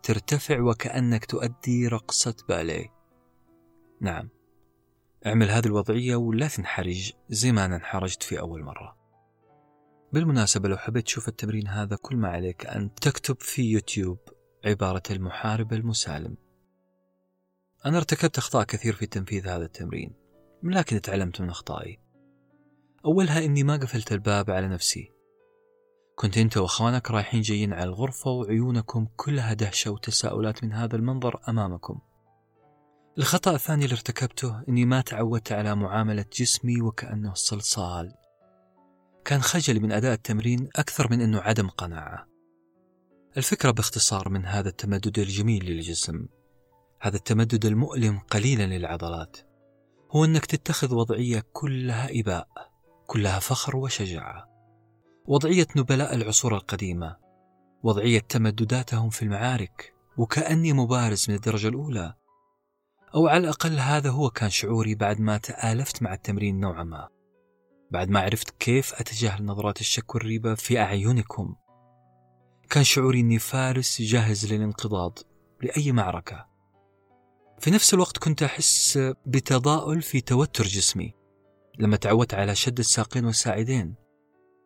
ترتفع 0.04 0.62
وكأنك 0.62 1.26
تؤدي 1.26 1.88
رقصة 1.88 2.36
باليه. 2.50 2.94
نعم. 4.02 4.30
اعمل 5.26 5.50
هذه 5.50 5.66
الوضعية 5.66 6.16
ولا 6.16 6.48
تنحرج 6.48 7.14
زي 7.30 7.52
ما 7.52 7.66
أنا 7.66 7.76
انحرجت 7.76 8.24
في 8.24 8.40
أول 8.40 8.64
مرة. 8.64 8.98
بالمناسبة 10.14 10.70
لو 10.70 10.78
حبيت 10.78 11.06
تشوف 11.06 11.28
التمرين 11.28 11.68
هذا 11.68 11.96
كل 11.96 12.16
ما 12.16 12.30
عليك 12.30 12.66
أن 12.66 12.94
تكتب 12.96 13.38
في 13.40 13.72
يوتيوب 13.72 14.18
عبارة 14.66 15.04
المحارب 15.12 15.74
المسالم. 15.74 16.38
أنا 17.86 17.98
ارتكبت 17.98 18.38
أخطاء 18.38 18.64
كثير 18.64 18.94
في 18.94 19.06
تنفيذ 19.06 19.48
هذا 19.48 19.66
التمرين 19.66 20.14
لكن 20.64 21.02
تعلمت 21.02 21.42
من 21.42 21.50
أخطائي. 21.50 22.00
أولها 23.08 23.46
إني 23.46 23.64
ما 23.64 23.76
قفلت 23.76 24.12
الباب 24.12 24.52
على 24.52 24.68
نفسي. 24.68 25.12
كنت 26.16 26.38
أنت 26.38 26.58
وأخوانك 26.58 27.12
رايحين 27.12 27.42
جايين 27.42 27.74
على 27.74 27.84
الغرفة 27.84 28.32
وعيونكم 28.32 29.08
كلها 29.16 29.54
دهشة 29.54 29.92
وتساؤلات 29.92 30.64
من 30.64 30.74
هذا 30.74 30.96
المنظر 30.96 31.40
أمامكم. 31.50 32.00
الخطأ 33.18 33.56
الثاني 33.56 33.86
اللي 33.86 33.94
ارتكبته 33.94 34.64
إني 34.70 34.86
ما 34.86 35.02
تعودت 35.02 35.52
على 35.52 35.76
معاملة 35.76 36.26
جسمي 36.34 36.82
وكأنه 36.82 37.34
صلصال. 37.34 38.14
كان 39.26 39.42
خجلي 39.42 39.80
من 39.80 39.92
أداء 39.92 40.14
التمرين 40.14 40.70
أكثر 40.76 41.12
من 41.12 41.22
أنه 41.22 41.40
عدم 41.40 41.68
قناعة. 41.68 42.28
الفكرة 43.38 43.72
باختصار 43.72 44.30
من 44.30 44.46
هذا 44.46 44.70
التمدد 44.70 45.20
الجميل 45.20 45.66
للجسم. 45.66 46.26
هذا 47.02 47.16
التمدد 47.16 47.66
المؤلم 47.66 48.20
قليلا 48.20 48.64
للعضلات. 48.64 49.38
هو 50.12 50.26
أنك 50.26 50.46
تتخذ 50.46 50.94
وضعية 50.94 51.44
كلها 51.54 52.10
إباء. 52.20 52.77
كلها 53.08 53.40
فخر 53.40 53.78
وشجاعة. 53.78 54.50
وضعية 55.28 55.68
نبلاء 55.76 56.16
العصور 56.16 56.56
القديمة. 56.56 57.18
وضعية 57.84 58.20
تمدداتهم 58.20 59.10
في 59.10 59.22
المعارك. 59.22 59.94
وكأني 60.18 60.74
مبارز 60.74 61.26
من 61.30 61.36
الدرجة 61.36 61.68
الأولى. 61.68 62.14
أو 63.16 63.28
على 63.28 63.44
الأقل 63.44 63.80
هذا 63.80 64.10
هو 64.10 64.30
كان 64.30 64.50
شعوري 64.50 64.96
بعد 64.96 65.22
ما 65.22 65.38
تآلفت 65.38 66.04
مع 66.04 66.14
التمرين 66.14 66.60
نوعا 66.60 66.84
ما. 66.84 67.10
بعد 67.92 68.10
ما 68.10 68.20
عرفت 68.20 68.50
كيف 68.50 68.94
أتجاهل 68.94 69.46
نظرات 69.46 69.82
الشك 69.82 70.16
والريبة 70.16 70.56
في 70.56 70.80
أعينكم. 70.80 71.56
كان 72.70 72.84
شعوري 72.84 73.20
أني 73.20 73.40
فارس 73.40 74.02
جاهز 74.02 74.54
للانقضاض. 74.54 75.20
لأي 75.62 75.92
معركة. 75.92 76.48
في 77.60 77.72
نفس 77.72 77.94
الوقت 77.94 78.18
كنت 78.18 78.44
أحس 78.44 79.00
بتضاؤل 79.26 80.02
في 80.02 80.22
توتر 80.22 80.64
جسمي. 80.64 81.17
لما 81.80 81.98
تعودت 81.98 82.34
على 82.34 82.56
شد 82.56 82.80
الساقين 82.80 83.26
والساعدين. 83.26 83.96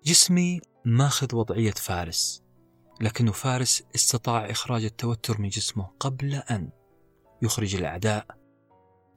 جسمي 0.05 0.61
ماخذ 0.85 1.35
وضعية 1.35 1.71
فارس 1.71 2.43
لكنه 3.01 3.31
فارس 3.31 3.83
استطاع 3.95 4.49
إخراج 4.51 4.83
التوتر 4.83 5.41
من 5.41 5.49
جسمه 5.49 5.89
قبل 5.99 6.35
أن 6.35 6.69
يخرج 7.41 7.75
الأعداء 7.75 8.25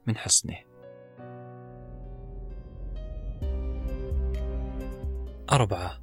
من 0.07 0.17
حصنه. 0.17 0.57
أربعة 5.51 6.01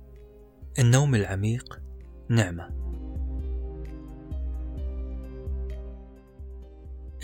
النوم 0.79 1.15
العميق 1.15 1.81
نعمة. 2.29 2.83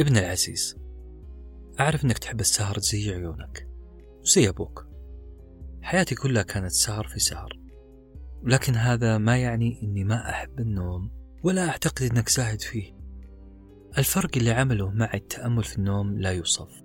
ابن 0.00 0.16
العزيز 0.16 0.76
أعرف 1.80 2.04
أنك 2.04 2.18
تحب 2.18 2.40
السهر 2.40 2.78
زي 2.78 3.10
عيونك. 3.14 3.67
وزي 4.28 4.48
أبوك 4.48 4.86
حياتي 5.82 6.14
كلها 6.14 6.42
كانت 6.42 6.70
سهر 6.70 7.08
في 7.08 7.18
سهر 7.18 7.60
لكن 8.42 8.74
هذا 8.74 9.18
ما 9.18 9.38
يعني 9.38 9.82
أني 9.82 10.04
ما 10.04 10.30
أحب 10.30 10.60
النوم 10.60 11.10
ولا 11.42 11.68
أعتقد 11.68 12.02
أنك 12.02 12.28
زاهد 12.28 12.60
فيه. 12.60 12.98
الفرق 13.98 14.30
اللي 14.36 14.50
عمله 14.50 14.90
معي 14.90 15.18
التأمل 15.18 15.64
في 15.64 15.78
النوم 15.78 16.18
لا 16.18 16.32
يوصف. 16.32 16.82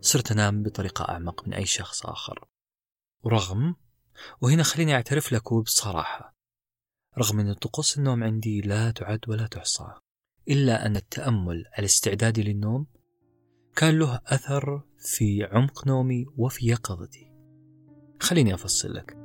صرت 0.00 0.32
أنام 0.32 0.62
بطريقة 0.62 1.08
أعمق 1.08 1.46
من 1.48 1.54
أي 1.54 1.66
شخص 1.66 2.06
آخر. 2.06 2.48
ورغم 3.24 3.76
وهنا 4.40 4.62
خليني 4.62 4.94
أعترف 4.94 5.32
لك 5.32 5.54
بصراحة 5.54 6.36
رغم 7.18 7.40
أن 7.40 7.52
طقوس 7.52 7.98
النوم 7.98 8.24
عندي 8.24 8.60
لا 8.60 8.90
تعد 8.90 9.20
ولا 9.28 9.46
تحصى 9.46 9.92
إلا 10.48 10.86
أن 10.86 10.96
التأمل 10.96 11.64
على 11.78 11.84
استعدادي 11.84 12.42
للنوم 12.42 12.86
كان 13.76 13.98
له 13.98 14.20
أثر 14.26 14.89
في 15.00 15.44
عمق 15.44 15.86
نومي 15.86 16.26
وفي 16.36 16.66
يقظتي. 16.66 17.32
خليني 18.20 18.54
أفصل 18.54 18.94
لك. 18.94 19.16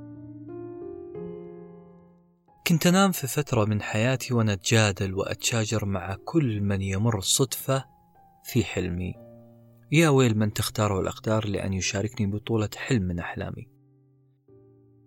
كنت 2.67 2.87
أنام 2.87 3.11
في 3.11 3.27
فترة 3.27 3.65
من 3.65 3.81
حياتي 3.81 4.33
وأنا 4.33 4.53
أتجادل 4.53 5.13
وأتشاجر 5.13 5.85
مع 5.85 6.17
كل 6.25 6.61
من 6.61 6.81
يمر 6.81 7.21
صدفة 7.21 7.85
في 8.43 8.63
حلمي. 8.63 9.13
يا 9.91 10.09
ويل 10.09 10.37
من 10.37 10.53
تختاره 10.53 10.99
الأقدار 10.99 11.47
لأن 11.47 11.73
يشاركني 11.73 12.27
بطولة 12.27 12.69
حلم 12.75 13.03
من 13.03 13.19
أحلامي. 13.19 13.69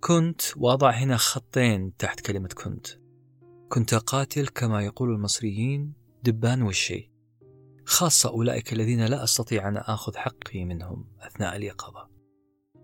كنت 0.01 0.41
وأضع 0.57 0.91
هنا 0.91 1.17
خطين 1.17 1.97
تحت 1.97 2.21
كلمة 2.21 2.49
كنت. 2.49 2.87
كنت 3.69 3.95
قاتل 3.95 4.49
كما 4.49 4.85
يقول 4.85 5.11
المصريين 5.11 5.93
دبان 6.23 6.63
وشي. 6.63 7.18
خاصة 7.89 8.31
أولئك 8.31 8.73
الذين 8.73 9.07
لا 9.07 9.25
أستطيع 9.25 9.69
أن 9.69 9.77
آخذ 9.77 10.17
حقي 10.17 10.65
منهم 10.65 11.07
أثناء 11.21 11.57
اليقظة. 11.57 12.09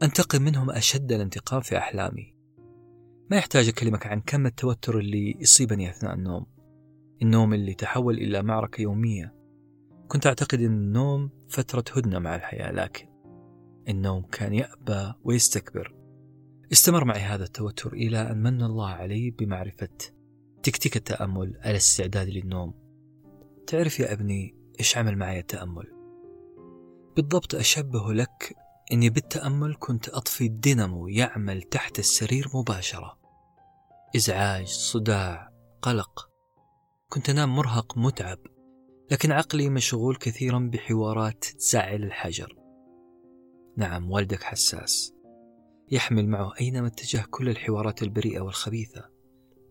أنتقم 0.03 0.43
منهم 0.43 0.71
أشد 0.71 1.13
الانتقام 1.13 1.61
في 1.61 1.79
أحلامي. 1.79 2.35
ما 3.31 3.37
يحتاج 3.37 3.69
أكلمك 3.69 4.07
عن 4.07 4.21
كم 4.21 4.47
التوتر 4.47 4.99
اللي 4.99 5.37
يصيبني 5.41 5.91
أثناء 5.91 6.15
النوم. 6.15 6.47
النوم 7.23 7.55
اللي 7.55 7.75
تحول 7.75 8.15
إلى 8.15 8.43
معركة 8.43 8.81
يومية. 8.81 9.35
كنت 10.09 10.27
أعتقد 10.27 10.61
أن 10.61 10.67
النوم 10.67 11.31
فترة 11.49 11.85
هدنة 11.97 12.19
مع 12.19 12.37
الحياة 12.37 12.73
لكن 12.73 13.09
النوم 13.89 14.23
كان 14.23 14.55
يأبى 14.55 15.13
ويستكبر. 15.25 15.95
استمر 16.73 17.05
معي 17.05 17.21
هذا 17.21 17.45
التوتر 17.45 17.93
إلى 17.93 18.31
أن 18.31 18.43
من 18.43 18.63
الله 18.63 18.89
علي 18.89 19.31
بمعرفة 19.31 19.99
تكتيك 20.63 20.97
التأمل 20.97 21.59
على 21.61 21.77
استعداد 21.77 22.29
للنوم. 22.29 22.75
تعرف 23.67 24.01
يا 24.01 24.13
أبني 24.13 24.64
إيش 24.81 24.99
عمل 24.99 25.17
معي 25.19 25.41
التأمل؟ 25.41 25.93
بالضبط 27.17 27.55
أشبه 27.55 28.13
لك 28.13 28.57
أني 28.93 29.11
بالتأمل 29.11 29.77
كنت 29.79 30.09
أطفي 30.09 30.47
الدينامو 30.47 31.09
يعمل 31.09 31.63
تحت 31.63 31.99
السرير 31.99 32.49
مباشرة. 32.55 33.19
إزعاج 34.17 34.67
صداع 34.67 35.51
قلق. 35.83 36.31
كنت 37.09 37.31
أنام 37.31 37.57
مرهق 37.57 37.99
متعب 37.99 38.39
لكن 39.11 39.33
عقلي 39.33 39.69
مشغول 39.69 40.17
كثيرا 40.17 40.71
بحوارات 40.73 41.45
تزعل 41.45 42.03
الحجر. 42.03 42.57
نعم 43.77 44.11
والدك 44.11 44.43
حساس. 44.43 45.15
يحمل 45.91 46.29
معه 46.29 46.53
أينما 46.61 46.87
اتجه 46.87 47.25
كل 47.31 47.49
الحوارات 47.49 48.03
البريئة 48.03 48.41
والخبيثة. 48.41 49.05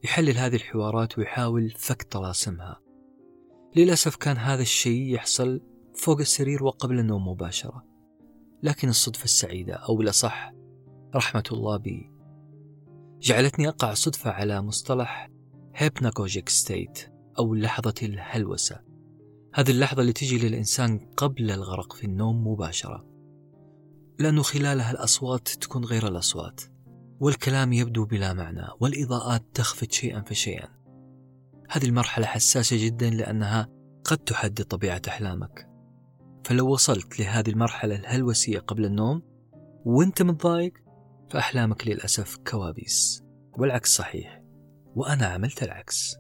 يحلل 0.04 0.38
هذه 0.38 0.56
الحوارات 0.56 1.18
ويحاول 1.18 1.70
فك 1.78 2.04
طلاسمها. 2.04 2.83
للأسف 3.76 4.16
كان 4.16 4.38
هذا 4.38 4.62
الشيء 4.62 5.16
يحصل 5.16 5.62
فوق 5.96 6.20
السرير 6.20 6.64
وقبل 6.64 7.00
النوم 7.00 7.28
مباشرة. 7.28 7.84
لكن 8.64 8.90
الصدفة 8.90 9.24
السعيدة 9.24 9.74
أو 9.74 10.02
الأصح 10.02 10.54
رحمة 11.16 11.44
الله 11.52 11.78
بي 11.78 12.12
جعلتني 13.22 13.68
أقع 13.68 13.94
صدفة 13.94 14.32
على 14.32 14.62
مصطلح 14.62 15.30
hypnagogic 15.76 16.64
state 16.64 17.00
أو 17.40 17.56
لحظة 17.56 17.94
الهلوسة. 18.04 18.80
هذه 19.54 19.72
اللحظة 19.72 20.02
اللي 20.02 20.14
تجي 20.14 20.48
للإنسان 20.48 21.00
قبل 21.18 21.52
الغرق 21.52 21.94
في 21.94 22.04
النوم 22.04 22.48
مباشرة. 22.48 23.06
لأنه 24.20 24.42
خلالها 24.42 24.92
الأصوات 24.92 25.48
تكون 25.48 25.86
غير 25.86 26.08
الأصوات 26.08 26.62
والكلام 27.20 27.74
يبدو 27.74 28.06
بلا 28.06 28.34
معنى 28.34 28.68
والإضاءات 28.80 29.44
تخفت 29.54 29.92
شيئا 29.92 30.22
فشيئا. 30.22 30.83
هذه 31.70 31.86
المرحلة 31.86 32.26
حساسة 32.26 32.86
جدا 32.86 33.10
لأنها 33.10 33.70
قد 34.04 34.18
تحدد 34.18 34.64
طبيعة 34.64 35.02
أحلامك. 35.08 35.70
فلو 36.46 36.72
وصلت 36.72 37.20
لهذه 37.20 37.50
المرحلة 37.50 37.96
الهلوسية 37.96 38.60
قبل 38.60 38.86
النوم 38.86 39.22
وأنت 39.86 40.22
متضايق 40.22 40.74
فأحلامك 41.30 41.88
للأسف 41.88 42.38
كوابيس. 42.38 43.24
والعكس 43.58 43.96
صحيح 43.96 44.44
وأنا 44.96 45.26
عملت 45.26 45.64
العكس. 45.64 46.16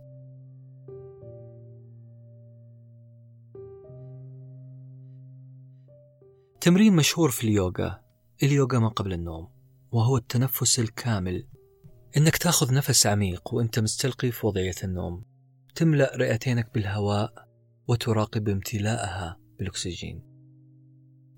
تمرين 6.61 6.95
مشهور 6.95 7.31
في 7.31 7.43
اليوغا 7.43 7.99
اليوغا 8.43 8.79
ما 8.79 8.87
قبل 8.87 9.13
النوم 9.13 9.49
وهو 9.91 10.17
التنفس 10.17 10.79
الكامل. 10.79 11.47
إنك 12.17 12.37
تأخذ 12.37 12.73
نفس 12.73 13.07
عميق 13.07 13.53
وإنت 13.53 13.79
مستلقي 13.79 14.31
في 14.31 14.47
وضعية 14.47 14.75
النوم. 14.83 15.32
تملأ 15.75 16.15
رئتينك 16.15 16.73
بالهواء 16.73 17.47
وتراقب 17.87 18.49
امتلاءها 18.49 19.39
بالأكسجين. 19.59 20.21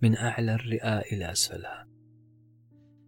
من 0.02 0.18
أعلى 0.18 0.56
الرئة 0.56 1.00
إلى 1.00 1.32
أسفلها. 1.32 1.88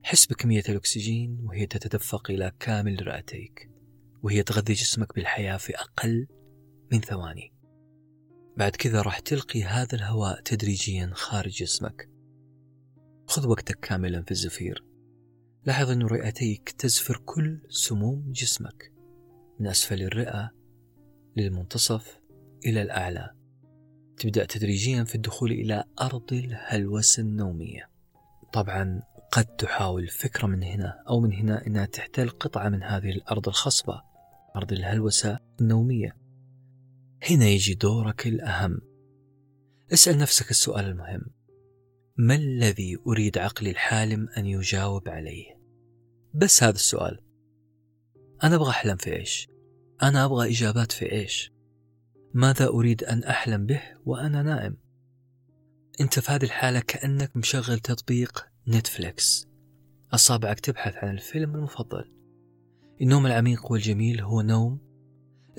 حس 0.04 0.26
بكمية 0.26 0.64
الأكسجين 0.70 1.40
وهي 1.44 1.66
تتدفق 1.66 2.32
إلى 2.32 2.52
كامل 2.60 3.08
رئتيك 3.08 3.70
وهي 4.24 4.44
تغذي 4.44 4.74
جسمك 4.74 5.16
بالحياة 5.16 5.58
في 5.58 5.76
أقل 5.76 6.28
من 6.92 7.00
ثواني. 7.00 7.54
بعد 8.58 8.72
كذا 8.72 9.02
راح 9.02 9.20
تلقي 9.20 9.64
هذا 9.64 9.96
الهواء 9.96 10.42
تدريجيا 10.42 11.12
خارج 11.14 11.52
جسمك. 11.52 12.10
خذ 13.28 13.48
وقتك 13.48 13.80
كاملا 13.80 14.24
في 14.24 14.32
الزفير. 14.32 14.84
لاحظ 15.66 15.92
أن 15.92 16.02
رئتيك 16.02 16.70
تزفر 16.70 17.22
كل 17.26 17.62
سموم 17.70 18.32
جسمك. 18.32 18.94
من 19.60 19.68
أسفل 19.68 20.02
الرئة 20.02 20.57
للمنتصف 21.38 22.20
إلى 22.66 22.82
الأعلى. 22.82 23.32
تبدأ 24.18 24.46
تدريجيا 24.46 25.04
في 25.04 25.16
الدخول 25.16 25.52
إلى 25.52 25.84
أرض 26.02 26.34
الهلوسة 26.34 27.22
النومية. 27.22 27.90
طبعا 28.54 29.02
قد 29.32 29.46
تحاول 29.46 30.08
فكرة 30.08 30.48
من 30.48 30.64
هنا 30.64 31.04
أو 31.10 31.20
من 31.20 31.34
هنا 31.34 31.68
أنها 31.68 31.86
تحتل 31.86 32.30
قطعة 32.30 32.70
من 32.70 32.84
هذه 32.84 33.10
الأرض 33.10 33.48
الخصبة 33.48 34.02
أرض 34.56 34.72
الهلوسة 34.72 35.40
النومية. 35.62 36.18
هنا 37.30 37.46
يجي 37.46 37.74
دورك 37.74 38.28
الأهم. 38.28 38.82
اسأل 39.94 40.18
نفسك 40.18 40.52
السؤال 40.52 40.86
المهم. 40.86 41.22
ما 42.18 42.36
الذي 42.36 42.98
أريد 43.08 43.38
عقلي 43.38 43.70
الحالم 43.70 44.30
أن 44.38 44.46
يجاوب 44.46 45.10
عليه؟ 45.10 45.46
بس 46.34 46.64
هذا 46.64 46.76
السؤال. 46.76 47.20
أنا 48.44 48.56
أبغى 48.56 48.70
أحلم 48.70 48.96
في 48.96 49.16
إيش 49.16 49.48
أنا 50.04 50.26
أبغى 50.26 50.52
إجابات 50.52 50.92
في 50.92 51.12
إيش؟ 51.12 51.52
ماذا 52.34 52.68
أريد 52.68 53.04
أن 53.04 53.24
أحلم 53.24 53.66
به 53.66 53.82
وأنا 54.06 54.44
نائم؟ 54.44 54.78
أنت 56.02 56.20
في 56.20 56.32
هذه 56.32 56.44
الحالة 56.44 56.80
كأنك 56.80 57.38
مشغل 57.38 57.80
تطبيق 57.80 58.48
نتفليكس. 58.68 59.48
أصابعك 60.14 60.60
تبحث 60.60 60.96
عن 60.96 61.10
الفيلم 61.10 61.56
المفضل. 61.56 62.12
النوم 63.02 63.26
العميق 63.26 63.72
والجميل 63.72 64.22
هو 64.22 64.42
نوم. 64.42 64.80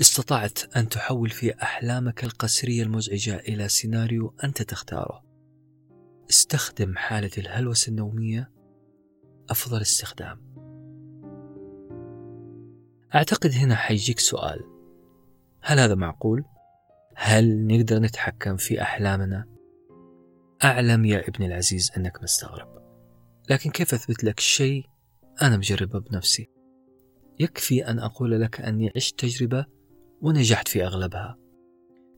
استطعت 0.01 0.77
أن 0.77 0.89
تحول 0.89 1.31
فيه 1.31 1.57
أحلامك 1.63 2.25
القسرية 2.25 2.83
المزعجة 2.83 3.37
إلى 3.37 3.69
سيناريو 3.69 4.35
أنت 4.45 4.63
تختاره. 4.63 5.25
استخدم 6.31 6.97
حالة 6.97 7.31
الهلوسة 7.39 7.91
النومية. 7.91 8.51
أفضل 9.51 9.81
استخدام. 9.81 10.48
أعتقد 13.15 13.51
هنا 13.53 13.75
حيجيك 13.75 14.19
سؤال. 14.19 14.61
هل 15.63 15.79
هذا 15.79 15.95
معقول؟ 15.95 16.45
هل 17.17 17.67
نقدر 17.67 17.99
نتحكم 17.99 18.57
في 18.57 18.83
أحلامنا؟ 18.83 19.45
أعلم 20.65 21.05
يا 21.05 21.29
ابني 21.29 21.47
العزيز 21.47 21.91
أنك 21.97 22.23
مستغرب. 22.23 22.69
لكن 23.51 23.71
كيف 23.71 23.95
أثبت 23.95 24.25
لك 24.25 24.41
شيء 24.41 24.85
أنا 25.43 25.57
مجربه 25.57 26.01
بنفسي؟ 26.01 26.49
يكفي 27.41 27.87
أن 27.87 27.99
أقول 27.99 28.41
لك 28.41 28.61
أني 28.61 28.93
عشت 28.97 29.19
تجربة 29.19 29.67
ونجحت 30.23 30.69
في 30.69 30.85
أغلبها. 30.85 31.39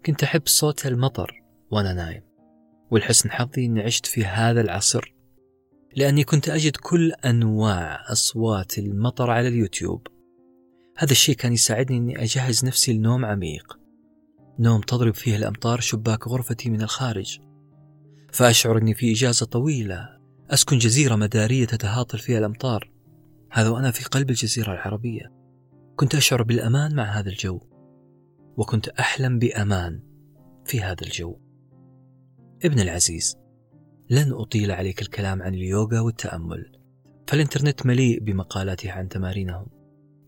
كنت 0.07 0.23
أحب 0.23 0.43
صوت 0.47 0.87
المطر 0.87 1.43
وأنا 1.71 1.93
نايم 1.93 2.23
والحسن 2.91 3.31
حظي 3.31 3.67
أني 3.67 3.83
عشت 3.83 4.07
في 4.07 4.25
هذا 4.25 4.61
العصر 4.61 5.15
لأني 5.97 6.25
كنت 6.25 6.49
أجد 6.49 6.77
كل 6.77 7.13
أنواع 7.13 8.13
أصوات 8.13 8.79
المطر 8.79 9.31
على 9.31 9.49
اليوتيوب. 9.49 10.07
هذا 11.01 11.13
الشيء 11.13 11.35
كان 11.35 11.53
يساعدني 11.53 11.99
أني 11.99 12.23
أجهز 12.23 12.65
نفسي 12.65 12.93
لنوم 12.93 13.25
عميق. 13.25 13.79
نوم 14.59 14.81
تضرب 14.81 15.15
فيه 15.15 15.37
الأمطار 15.37 15.81
شباك 15.81 16.29
غرفتي 16.29 16.71
من 16.71 16.83
الخارج. 16.83 17.41
فأشعر 18.33 18.79
أني 18.79 18.95
في 18.95 19.13
إجازة 19.13 19.47
طويلة. 19.47 20.09
أسكن 20.51 20.79
جزيرة 20.79 21.17
مدارية 21.17 21.65
تتهاطل 21.65 22.19
فيها 22.19 22.39
الأمطار. 22.39 22.91
هذا 23.51 23.69
وأنا 23.69 23.91
في 23.91 24.05
قلب 24.05 24.31
الجزيرة 24.31 24.73
العربية. 24.73 25.33
كنت 25.97 26.15
أشعر 26.15 26.43
بالأمان 26.43 26.95
مع 26.95 27.05
هذا 27.05 27.29
الجو. 27.29 27.61
وكنت 28.57 28.89
أحلم 28.89 29.39
بأمان 29.39 30.03
في 30.65 30.81
هذا 30.81 31.03
الجو. 31.03 31.37
ابن 32.65 32.81
العزيز 32.81 33.37
لن 34.11 34.33
أطيل 34.33 34.71
عليك 34.71 35.03
الكلام 35.03 35.43
عن 35.43 35.55
اليوغا 35.55 36.01
والتأمل. 36.01 36.73
فالإنترنت 37.27 37.87
مليء 37.87 38.21
بمقالاتها 38.21 38.93
عن 38.93 39.09
تمارينهم. 39.09 39.80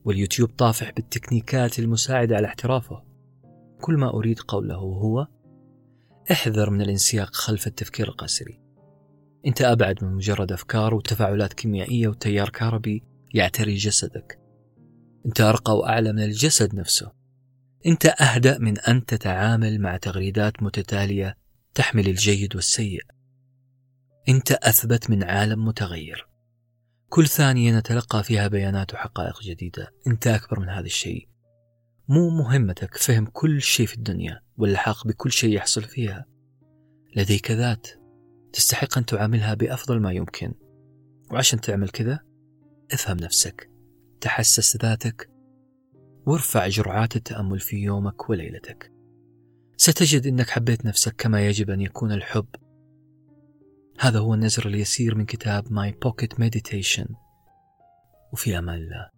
واليوتيوب 0.05 0.51
طافح 0.59 0.91
بالتكنيكات 0.91 1.79
المساعدة 1.79 2.37
على 2.37 2.47
احترافه. 2.47 3.03
كل 3.81 3.97
ما 3.97 4.15
أريد 4.15 4.41
قوله 4.41 4.75
هو 4.75 5.27
احذر 6.33 6.71
من 6.71 6.81
الانسياق 6.81 7.35
خلف 7.35 7.67
التفكير 7.67 8.09
القسري 8.09 8.63
أنت 9.47 9.63
أبعد 9.63 10.05
من 10.05 10.15
مجرد 10.15 10.53
أفكار 10.53 10.95
وتفاعلات 10.95 11.53
كيميائية 11.53 12.09
وتيار 12.09 12.49
كهربي 12.49 13.05
يعتري 13.35 13.75
جسدك. 13.75 14.39
أنت 15.27 15.41
أرقى 15.41 15.77
وأعلى 15.77 16.13
من 16.13 16.23
الجسد 16.23 16.75
نفسه. 16.75 17.13
أنت 17.87 18.07
أهدأ 18.07 18.59
من 18.59 18.79
أن 18.79 19.05
تتعامل 19.05 19.81
مع 19.81 19.97
تغريدات 19.97 20.63
متتالية 20.63 21.37
تحمل 21.75 22.09
الجيد 22.09 22.55
والسيء. 22.57 23.01
أنت 24.29 24.53
أثبت 24.53 25.11
من 25.11 25.23
عالم 25.25 25.65
متغير. 25.65 26.32
كل 27.13 27.27
ثانية 27.27 27.79
نتلقى 27.79 28.25
فيها 28.25 28.49
بيانات 28.49 28.95
وحقائق 28.95 29.43
جديدة. 29.43 29.95
أنت 30.07 30.27
أكبر 30.27 30.61
من 30.61 30.69
هذا 30.69 30.87
الشيء. 30.87 31.29
مو 32.09 32.31
مهمتك 32.31 32.97
فهم 32.97 33.27
كل 33.27 33.63
شيء 33.63 33.87
في 33.87 33.95
الدنيا 33.95 34.43
واللحاق 34.57 35.07
بكل 35.07 35.33
شيء 35.33 35.57
يحصل 35.57 35.83
فيها. 35.83 36.27
لديك 37.17 37.51
ذات 37.51 37.87
تستحق 38.53 38.99
أن 38.99 39.07
تعاملها 39.07 39.55
بأفضل 39.55 40.01
ما 40.01 40.13
يمكن. 40.13 40.55
وعشان 41.31 41.61
تعمل 41.61 41.89
كذا 41.89 42.21
افهم 42.93 43.17
نفسك. 43.17 43.71
تحسس 44.21 44.77
ذاتك. 44.77 45.31
وارفع 46.27 46.69
جرعات 46.69 47.17
التأمل 47.17 47.61
في 47.61 47.77
يومك 47.77 48.31
وليلتك. 48.31 48.93
ستجد 49.77 50.27
أنك 50.27 50.51
حبيت 50.51 50.87
نفسك 50.87 51.15
كما 51.19 51.47
يجب 51.47 51.71
أن 51.71 51.81
يكون 51.81 52.13
الحب. 52.13 52.47
هذا 54.03 54.19
هو 54.19 54.35
النزر 54.35 54.67
اليسير 54.67 55.15
من 55.15 55.25
كتاب 55.25 55.67
My 55.67 55.93
Pocket 56.09 56.35
Meditation. 56.39 57.15
وفي 58.33 58.59
أمان 58.59 58.75
الله. 58.75 59.09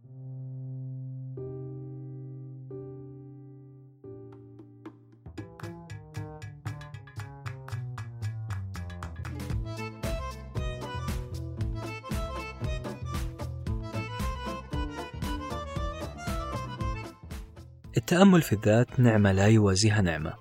التأمل 17.97 18.43
في 18.43 18.53
الذات 18.53 19.01
نعمة 19.01 19.32
لا 19.32 19.47
يوازيها 19.47 20.01
نعمة. 20.01 20.35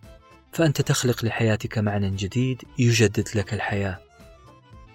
فأنت 0.52 0.82
تخلق 0.82 1.26
لحياتك 1.26 1.78
معنى 1.78 2.10
جديد 2.10 2.62
يجدد 2.80 3.28
لك 3.36 3.54
الحياة. 3.54 4.03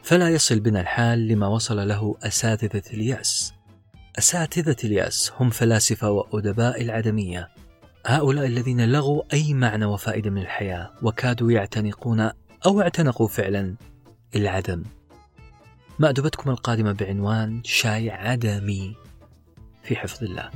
فلا 0.09 0.29
يصل 0.29 0.61
بنا 0.61 0.81
الحال 0.81 1.29
لما 1.29 1.47
وصل 1.47 1.89
له 1.89 2.17
أساتذة 2.23 2.83
اليأس. 2.93 3.55
أساتذة 4.19 4.77
اليأس 4.85 5.33
هم 5.41 5.51
فلاسفة 5.51 6.11
وأدباء 6.11 6.83
العدمية. 6.83 7.49
هؤلاء 8.07 8.47
الذين 8.47 8.93
لغوا 8.93 9.23
أي 9.33 9.55
معنى 9.55 9.85
وفائدة 9.85 10.31
من 10.31 10.43
الحياة 10.43 10.91
وكادوا 11.03 11.53
يعتنقون 11.53 12.31
أو 12.67 12.81
اعتنقوا 12.81 13.29
فعلا 13.29 13.75
العدم. 14.37 14.83
مأدبتكم 15.99 16.51
القادمة 16.51 16.93
بعنوان 16.93 17.61
شاي 17.65 18.11
عدمي 18.11 18.97
في 19.83 19.97
حفظ 19.97 20.25
الله. 20.25 20.51